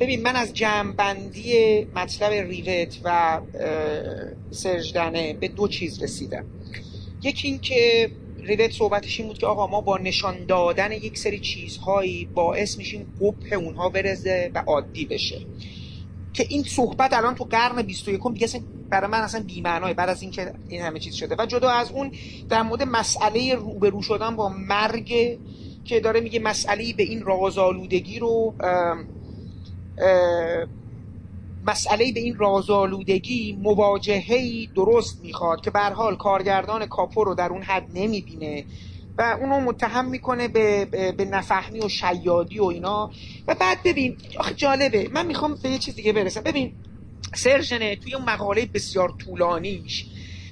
[0.00, 3.40] ببین من از جمعبندی مطلب ریوت و
[4.50, 6.44] سرجدنه به دو چیز رسیدم.
[7.22, 8.10] یکی این که
[8.42, 13.06] ریوت صحبتش این بود که آقا ما با نشان دادن یک سری چیزهایی باعث میشیم
[13.20, 15.40] قبه اونها برزه و عادی بشه.
[16.32, 20.22] که این صحبت الان تو قرن 21 دیگه اصلا برای من اصلا بی‌معنای بعد از
[20.22, 21.36] اینکه این همه چیز شده.
[21.38, 22.12] و جدا از اون
[22.48, 25.38] در مورد مسئله روبرو شدن با مرگ
[25.84, 28.54] که داره میگه مسئله به این رازآلودگی رو
[31.66, 37.62] مسئله به این رازآلودگی مواجههی درست می‌خواد که به حال کارگردان کاپو رو در اون
[37.62, 38.64] حد نمی‌بینه
[39.18, 40.84] و اونو متهم می‌کنه به,
[41.16, 43.10] به نفهمی و شیادی و اینا.
[43.48, 46.40] و بعد ببین آخه جالبه من می‌خوام به یه چیز دیگه برسم.
[46.40, 46.72] ببین
[47.34, 50.06] سرژنه توی اون مقاله بسیار طولانیش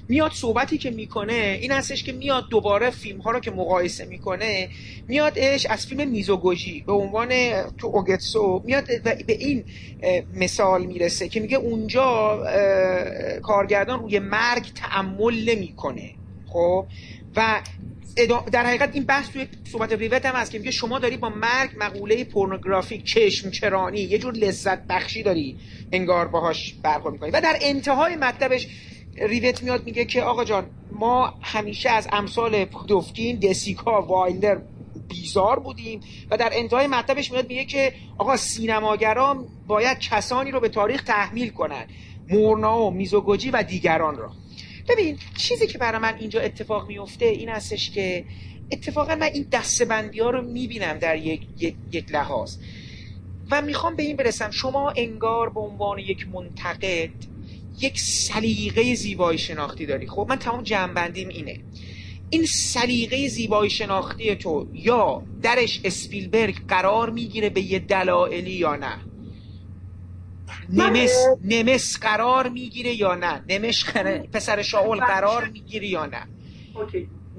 [0.07, 4.69] میاد صحبتی که می‌کنه این هستش که میاد دوباره فیلم ها رو که مقایسه می‌کنه
[5.07, 7.29] میادش از فیلم میزوگوژی به عنوان
[7.77, 9.63] تو اوگتسو میاد به این
[10.33, 12.39] مثال می‌رسه که میگه اونجا
[13.43, 16.11] کارگردان روی مرگ تعمل نمی‌کنه
[16.47, 16.85] خب؟
[17.35, 17.61] و
[18.51, 21.69] در حقیقت این بحث توی صحبت ریوت هم هست که میگه شما داری با مرگ
[21.77, 25.57] مقوله پورنوگرافیک چشم چرانی یه جور لذت بخشی داری
[25.91, 27.31] انگار باهاش برخورد می‌کنی.
[27.31, 28.67] و در انتهای مطلبش
[29.15, 34.61] ریوت میاد میگه که آقا جان ما همیشه از امثال دوفکین دسیکا وایلدر
[35.07, 35.99] بیزار بودیم
[36.31, 41.49] و در انتهای مطلبش میاد میگه که آقا سینماگران باید کسانی رو به تاریخ تحمیل
[41.49, 41.85] کنن
[42.29, 44.31] مورنا و میزوگوجی و دیگران را.
[44.89, 48.25] ببین چیزی که برای من اینجا اتفاق میفته این هستش که
[48.71, 52.57] اتفاقا من این دستبندی ها رو می‌بینم در یک, یک, یک لحاظ.
[53.51, 57.09] و می‌خوام به این برسم شما انگار به عنوان یک منتقد
[57.81, 60.07] یک سلیقه زیبایی شناختی داری.
[60.07, 61.59] خب من تمام جنبندیم اینه.
[62.29, 68.97] این سلیقه زیبایی شناختی تو یا درش اسپیلبرگ قرار می‌گیره به یه دلایلی یا نه؟
[70.69, 73.85] نمس نمس قرار می‌گیره یا نه؟ نمش
[74.33, 76.27] پسر شاول قرار می‌گیره یا نه؟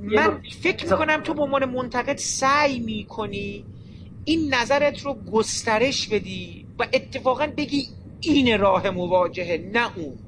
[0.03, 3.65] من فکر می‌کنم تو به عنوان منتقد سعی می‌کنی
[4.25, 7.89] این نظرت رو گسترش بدی و اتفاقا بگی
[8.21, 10.19] این راه مواجهه نه اون.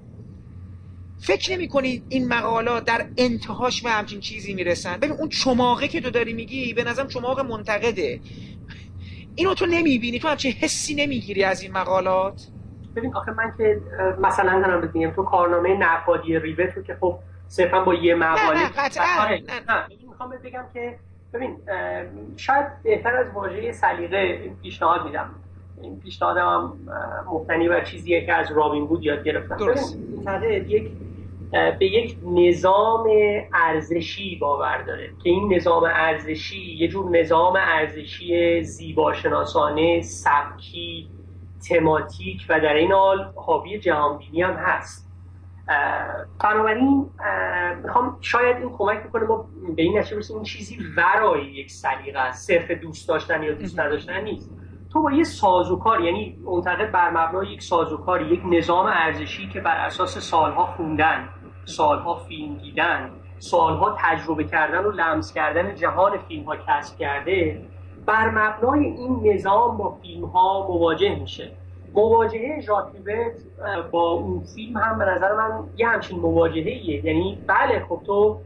[1.21, 6.01] فکر نمی کنی این مقالات در انتهاش به همچین چیزی می‌رسن؟ ببین اون چماقه که
[6.01, 8.21] تو داری میگی به نظرم چماق منتقده.
[9.35, 12.47] اینو تو نمی‌بینی تو همچین حسی نمی‌گیری از این مقالات؟
[12.97, 13.81] ببین آخه من که
[14.21, 17.19] مثلا دارم بگم تو کارنامه نقادی ریوت رو که خب
[17.49, 18.61] صرفا با یه مقاله.
[18.61, 19.75] نه نه آره، نه.
[19.75, 19.87] نه.
[20.09, 20.99] می‌خوام بگم که
[21.35, 21.57] ببین
[22.37, 25.31] شاید بهتر از واژه سلیقه پیشنهاد میدم.
[25.83, 26.79] این پیشنهادم هم
[27.27, 29.57] مبتنی بر چیزیه که از رابین بود یاد گرفتم.
[29.57, 29.99] درست.
[30.69, 30.91] یک
[31.51, 33.07] به یک نظام
[33.55, 41.11] ارزشی باور داره که این نظام ارزشی یه جور نظام ارزشی زیباشناسانه سبکی
[41.69, 45.09] تماتیک و در این حال حاوی جهانبینی هم هست.
[46.45, 47.11] بنابراین
[47.85, 52.19] می‌خوام شاید این کمک می‌کنه ما به این نشه برسیم این چیزی ورای یک سلیقه
[52.19, 52.47] است.
[52.47, 54.51] صرف دوست داشتن یا دوست نداشتن نیست.
[54.93, 59.77] تو با یه سازوکار یعنی منتقد بر مبنای یک سازوکار یک نظام ارزشی که بر
[59.77, 61.29] اساس سالها خوندن
[61.69, 67.63] سالها فیلم دیدن سالها تجربه کردن و لمس کردن جهان فیلم ها کسب کرده
[68.07, 71.51] بر مبنای این نظام با فیلم ها مواجه میشه.
[71.95, 73.33] مواجهه ژاکیوت
[73.91, 78.39] با اون فیلم هم به نظر من یه همچین مواجهه ایه یعنی بله خب تو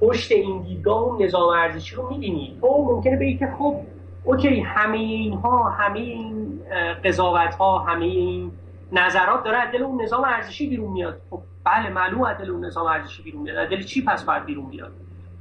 [0.00, 2.58] پشت این دیدگاه اون نظام ارزشی رو می‌بینی.
[2.60, 3.76] تو ممکنه بگی که خب
[4.24, 6.60] اوکی همه اینها همه این
[7.04, 8.52] قضاوت ها همه این
[8.92, 11.20] نظرات داره از دل اون نظام ارزشی بیرون میاد.
[11.30, 13.56] خب بله معلوم از دل اون نظام ارزشی بیرون میاد.
[13.56, 14.92] از دل چی پس باید بیرون میاد؟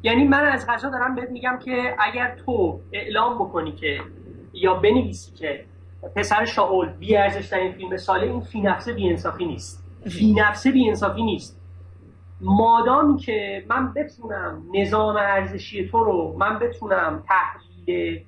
[0.03, 4.01] یعنی من از غذا دارم بهت میگم که اگر تو اعلام بکنی که
[4.53, 5.65] یا بنویسی که
[6.15, 9.83] پسر شاول بی ارزش این فیلم ساله این فی نفسه بی انصافی نیست.
[10.09, 11.61] فی نفسه بی انصافی نیست.
[12.41, 18.23] مادامی که من بتونم نظام ارزشی تو رو من بتونم تحلیل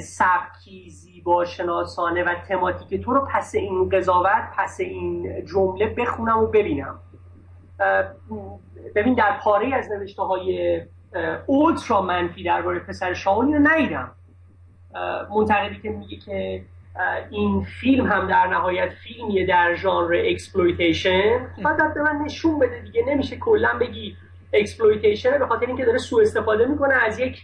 [0.00, 0.90] سبکی
[1.28, 6.98] زیبا شناسانه و تماتیک تو رو پس این قضاوت پس این جمله بخونم و ببینم.
[8.94, 10.80] ببین در پاره از نوشته های
[11.46, 14.12] ultra منفی درباره پسر شاول رو ندیدم.
[15.36, 16.64] منتقدی که میگه که
[17.30, 23.04] این فیلم هم در نهایت فیلمیه در ژانر exploitation فقط به من نشون بده دیگه
[23.08, 24.16] نمیشه کلا بگی
[24.52, 27.42] exploitation به خاطر اینکه داره سوء استفاده می‌کنه از یک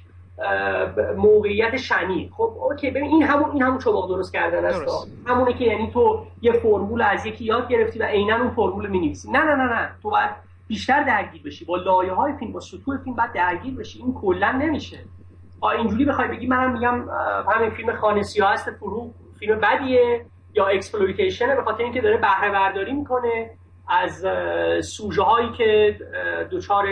[1.16, 2.31] موقعیت شنیع.
[2.36, 5.09] خب okay ببین این همون این همون چماق درست کردن است.
[5.27, 9.31] همونه که یعنی تو یه فرمول از یکی یاد گرفتی و عینا اون فرمول می‌نویسی.
[9.31, 9.90] نه نه نه نه.
[10.02, 10.31] تو باید
[10.69, 11.65] بیشتر درگیر بشی.
[11.65, 13.98] با لایه های فیلم با سطوح فیلم باید درگیر بشی.
[13.98, 14.98] این کلا نمیشه.
[15.78, 17.05] اینجوری بخوای بگی منم میگم
[17.52, 20.27] همین فیلم خانه سیاه است فروغ فیلم بدیه.
[20.55, 23.51] یا exploitation به خاطر اینکه داره بهره برداری می‌کنه.
[23.89, 24.27] از
[24.86, 25.98] سوژه هایی که
[26.51, 26.86] دچار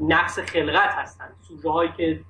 [0.00, 1.24] نقص خلقت هستن.
[1.48, 2.20] سوژه هایی که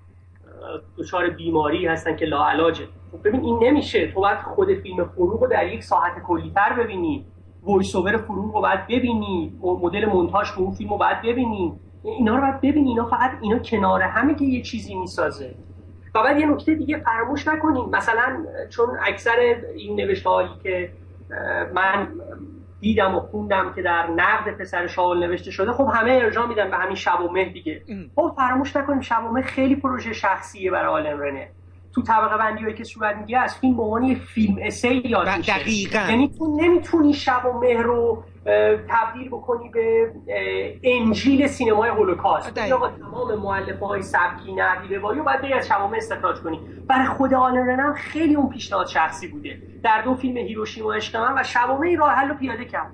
[0.98, 2.86] دچار بیماری هستن که لاعلاجه.
[3.12, 4.12] خب ببین این نمیشه.
[4.12, 7.26] تو باید خود فیلم فروغ رو در یک ساحت کلیتر ببینی.
[7.62, 9.58] voice over فروغ رو باید ببینی.
[9.62, 11.72] مدل مونتاژ اون فیلم رو باید ببینی.
[12.04, 12.88] اینا رو باید ببینی.
[12.88, 15.54] اینا فقط اینا کنار همه که یه چیزی می‌سازه.
[16.14, 17.84] و بعد یه نکته دیگه فراموش نکنیم.
[17.90, 20.92] مثلا چون اکثر این نوشته هایی که
[21.74, 22.08] من
[22.86, 26.76] دیدم و خوندم که در نقد پسر شاول نوشته شده خب همه ارجاع میدن به
[26.76, 27.82] همین شب و مه دیگه.
[28.14, 31.48] خب فراموش نکنیم شب و مه خیلی پروژه شخصیه برای آلن رنه.
[31.94, 35.52] تو طبقه بندی هایی که صورت میگه از فیلم به فیلم اسی یاد میشه.
[36.10, 38.22] یعنی تو نمی‌تونی شب و مه رو
[38.88, 40.12] تبدیل بکنی به
[40.82, 42.58] انجیل سینمای هولوکاست.
[42.58, 46.60] آقا تمام مؤلفه های سبکی نبی روایی باید بری از شمامه استخراج کنی.
[46.88, 49.58] برای خود آلن هم خیلی اون پیشنهاد شخصی بوده.
[49.86, 52.92] در دو فیلم هیروشیما عشق من و شمامه راه حل رو پیاده کرد.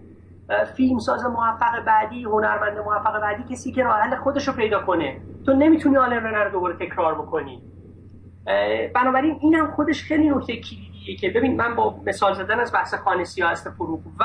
[0.77, 5.21] فیلم ساز موفق بعدی هنرمند موفق بعدی کسی که راه حل خودش رو پیدا کنه.
[5.47, 7.63] تو نمی‌تونی آلن رنر رو دوباره تکرار بکنی.
[8.95, 13.25] بنابراین اینم خودش خیلی نکته کلیدیه که ببین من با مثال زدن از بحث خانه
[13.25, 14.25] سیاه است فروغ و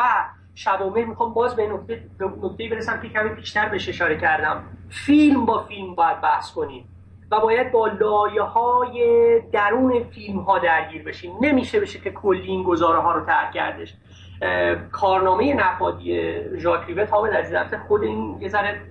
[0.55, 4.63] شب می‌خوام باز به نکته نکته برسم که کمی بیشتر بهش اشاره کردم.
[4.89, 6.89] فیلم با فیلم باید بحث کنیم.
[7.31, 11.31] و باید با لایه های درون فیلم ها درگیر بشیم.
[11.41, 13.93] نمیشه بشه که کلی این گزاره ها رو ترک کردش.
[14.91, 18.81] کارنامه نقادی ژاک ریوت ها در خود این یه ذره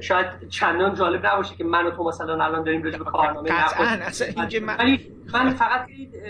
[0.00, 4.58] شاید چندان جالب نباشه که من و تو مثلا الان داریم راجع به کارنامه نقادی
[4.58, 4.98] من
[5.34, 5.86] من فقط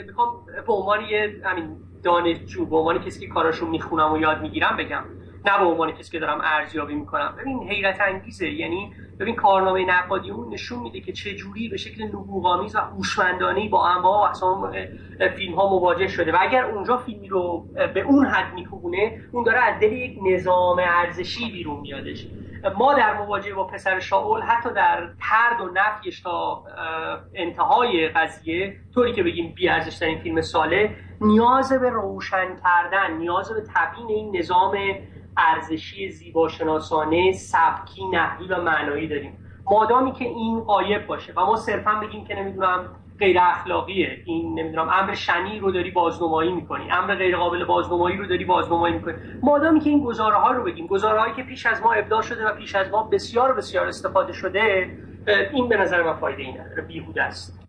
[0.06, 4.76] می‌خوام به عنوان یه همین دانشجو به عنوان کسی که کاراشو می‌خونم و یاد می‌گیرم
[4.76, 5.04] بگم.
[5.47, 7.35] نه به عنوان کسی که دارم ارزیابی می‌کنم.
[7.39, 8.48] ببین حیرت انگیزه.
[8.48, 13.69] یعنی ببین کارنامه نقادی اون نشون میده که چه جوری به شکل نبوغامیز و هوشمندانه
[13.69, 14.73] با انواع و اقسام
[15.36, 16.32] فیلم ها مواجه شده.
[16.32, 20.78] و اگر اونجا فیلمی رو به اون حد میکوبونه اون داره از دل یک نظام
[20.78, 22.27] ارزشی بیرون میادش.
[22.78, 26.65] ما در مواجهه با پسر شاول حتی در ترد و نفیش تا
[27.35, 33.62] انتهای قضیه طوری که بگیم بی این فیلم ساله نیاز به روشن کردن نیاز به
[33.74, 34.74] تبیین این نظام
[35.39, 39.44] ارزشی زیباشناسانه سبکی نحوی و معنایی داریم.
[39.70, 42.89] مادامی که این قایب باشه و ما صرفا بگیم که نمی‌دونم
[43.19, 48.27] غیر اخلاقیه این نمی‌دونم امر شنی رو داری بازنمایی می‌کنی امر غیر قابل بازنمایی رو
[48.27, 49.15] داری بازنمایی می‌کنی.
[49.43, 52.48] مادامی که این گزاره ها رو بگیم گزاره هایی که پیش از ما ابداع شده
[52.48, 54.90] و پیش از ما بسیار بسیار استفاده شده
[55.52, 57.67] این به نظر من فایده این نداره بیهوده است.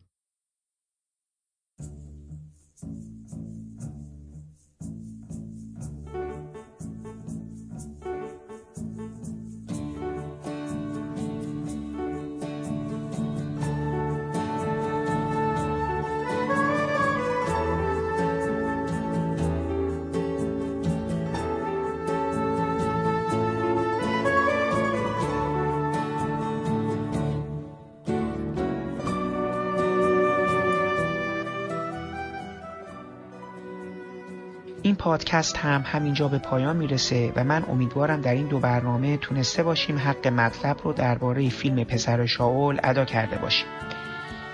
[35.10, 39.98] پادکست هم همینجا به پایان می‌رسه و من امیدوارم در این دو برنامه تونسته باشیم
[39.98, 43.68] حق مطلب رو درباره فیلم پسر شاول ادا کرده باشیم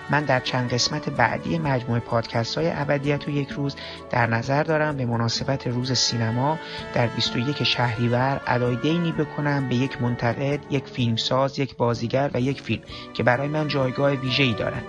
[0.10, 3.76] من در چند قسمت بعدی مجموعه پادکست های ابدیت و یک روز
[4.10, 6.60] در نظر دارم به مناسبت روز سینما
[6.94, 12.62] در 21 شهریور ادای دینی بکنم به یک منتقد، یک فیلمساز، یک بازیگر و یک
[12.62, 12.82] فیلم
[13.14, 14.86] که برای من جایگاه ویژه‌ای دارند.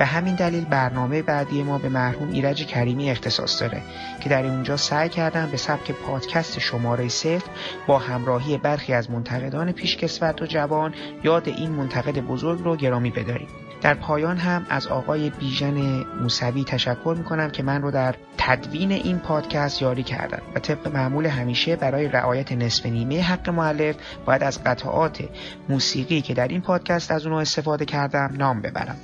[0.00, 3.82] به همین دلیل برنامه بعدی ما به مرحوم ایرج کریمی اختصاص داره
[4.20, 7.50] که در اونجا سعی کردم به سبک پادکست شماره صفر
[7.86, 10.94] با همراهی برخی از منتقدان پیشکسوت و جوان
[11.24, 13.48] یاد این منتقد بزرگ رو گرامی بداریم.
[13.80, 19.18] در پایان هم از آقای بیژن موسوی تشکر می‌کنم که من رو در تدوین این
[19.18, 24.64] پادکست یاری کردن و طبق معمول همیشه برای رعایت نصف نیمه حق معلف باید از
[24.64, 25.24] قطعات
[25.68, 28.96] موسیقی که در این پادکست از اونو استفاده کردم نام ببرم.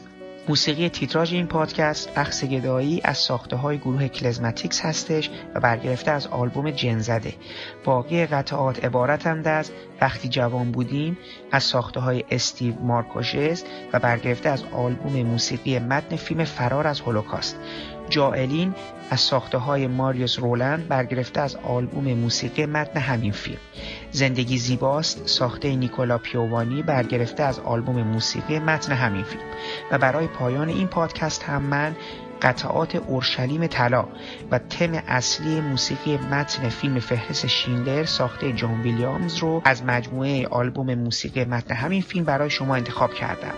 [0.48, 6.26] موسیقی تیتراژ این پادکست رقص گدایی از ساخته های گروه کلزماتیکس هستش و برگرفته از
[6.26, 7.34] آلبوم جنزده
[7.84, 9.70] باقی قطعات عبارتند از
[10.00, 11.18] وقتی جوان بودیم
[11.52, 13.62] از ساخته های استیو مارکوشز
[13.92, 17.56] و برگرفته از آلبوم موسیقی متن فیلم فرار از هولوکاست.
[18.08, 18.74] جائلین
[19.10, 23.58] از ساخته های ماریوس رولند برگرفته از آلبوم موسیقی متن همین فیلم.
[24.10, 29.42] زندگی زیباست ساخته نیکولا پیوانی برگرفته از آلبوم موسیقی متن همین فیلم.
[29.90, 31.96] و برای پایان این پادکست هم من
[32.42, 34.04] قطعات اورشلیم طلا
[34.50, 40.94] و تم اصلی موسیقی متن فیلم فهرست شیندر ساخته جان ویلیامز رو از مجموعه آلبوم
[40.94, 43.54] موسیقی متن همین فیلم برای شما انتخاب کردم.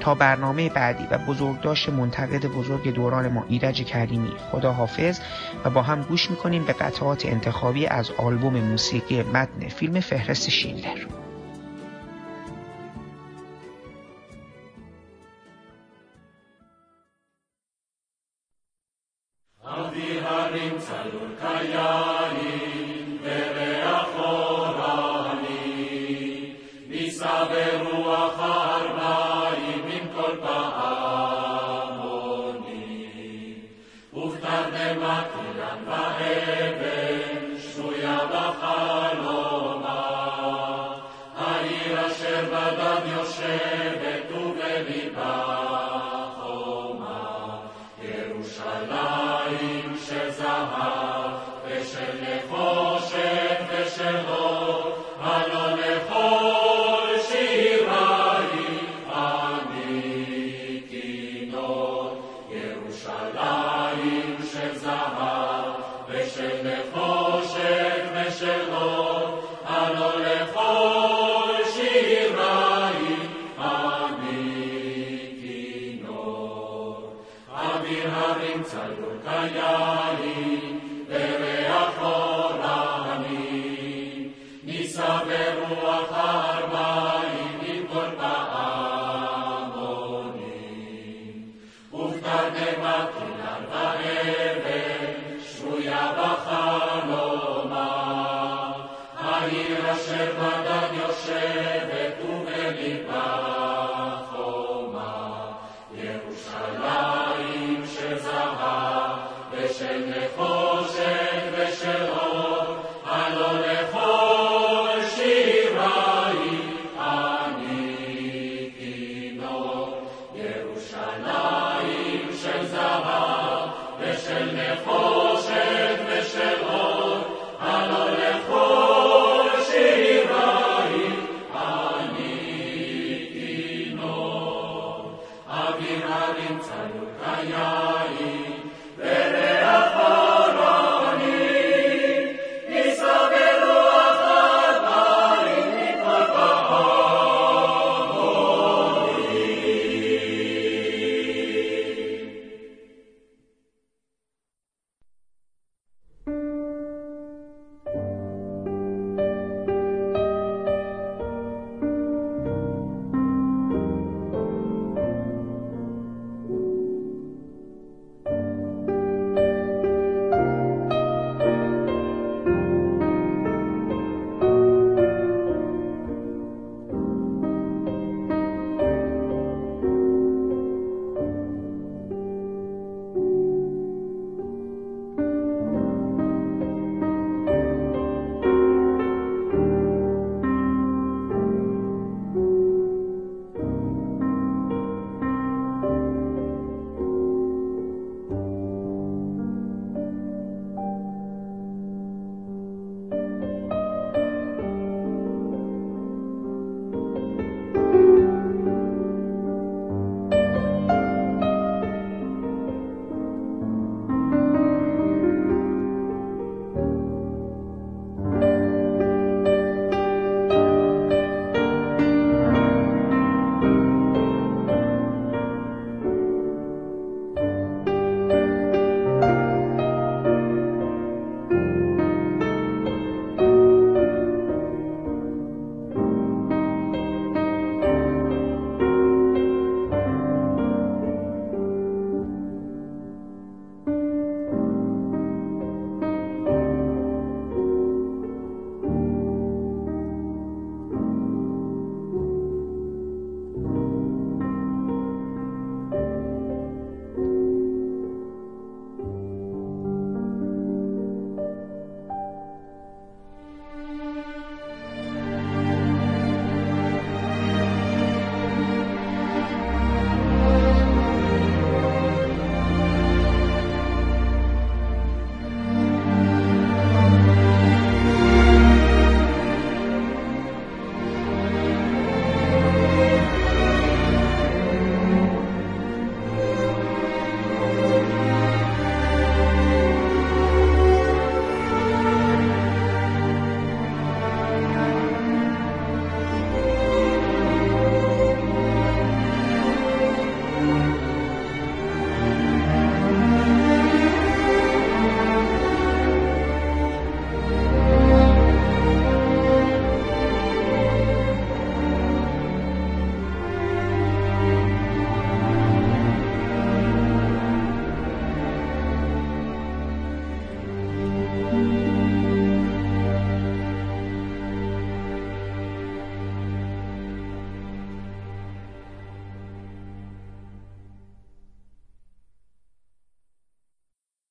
[0.00, 5.20] تا برنامه بعدی و بزرگداشت منتقد بزرگ دوران ما ایرج کریمی خدا حافظ
[5.64, 11.23] و با هم گوش می‌کنیم به قطعات انتخابی از آلبوم موسیقی متن فیلم فهرست شیندر.
[19.64, 22.13] Aviharim Salukaya.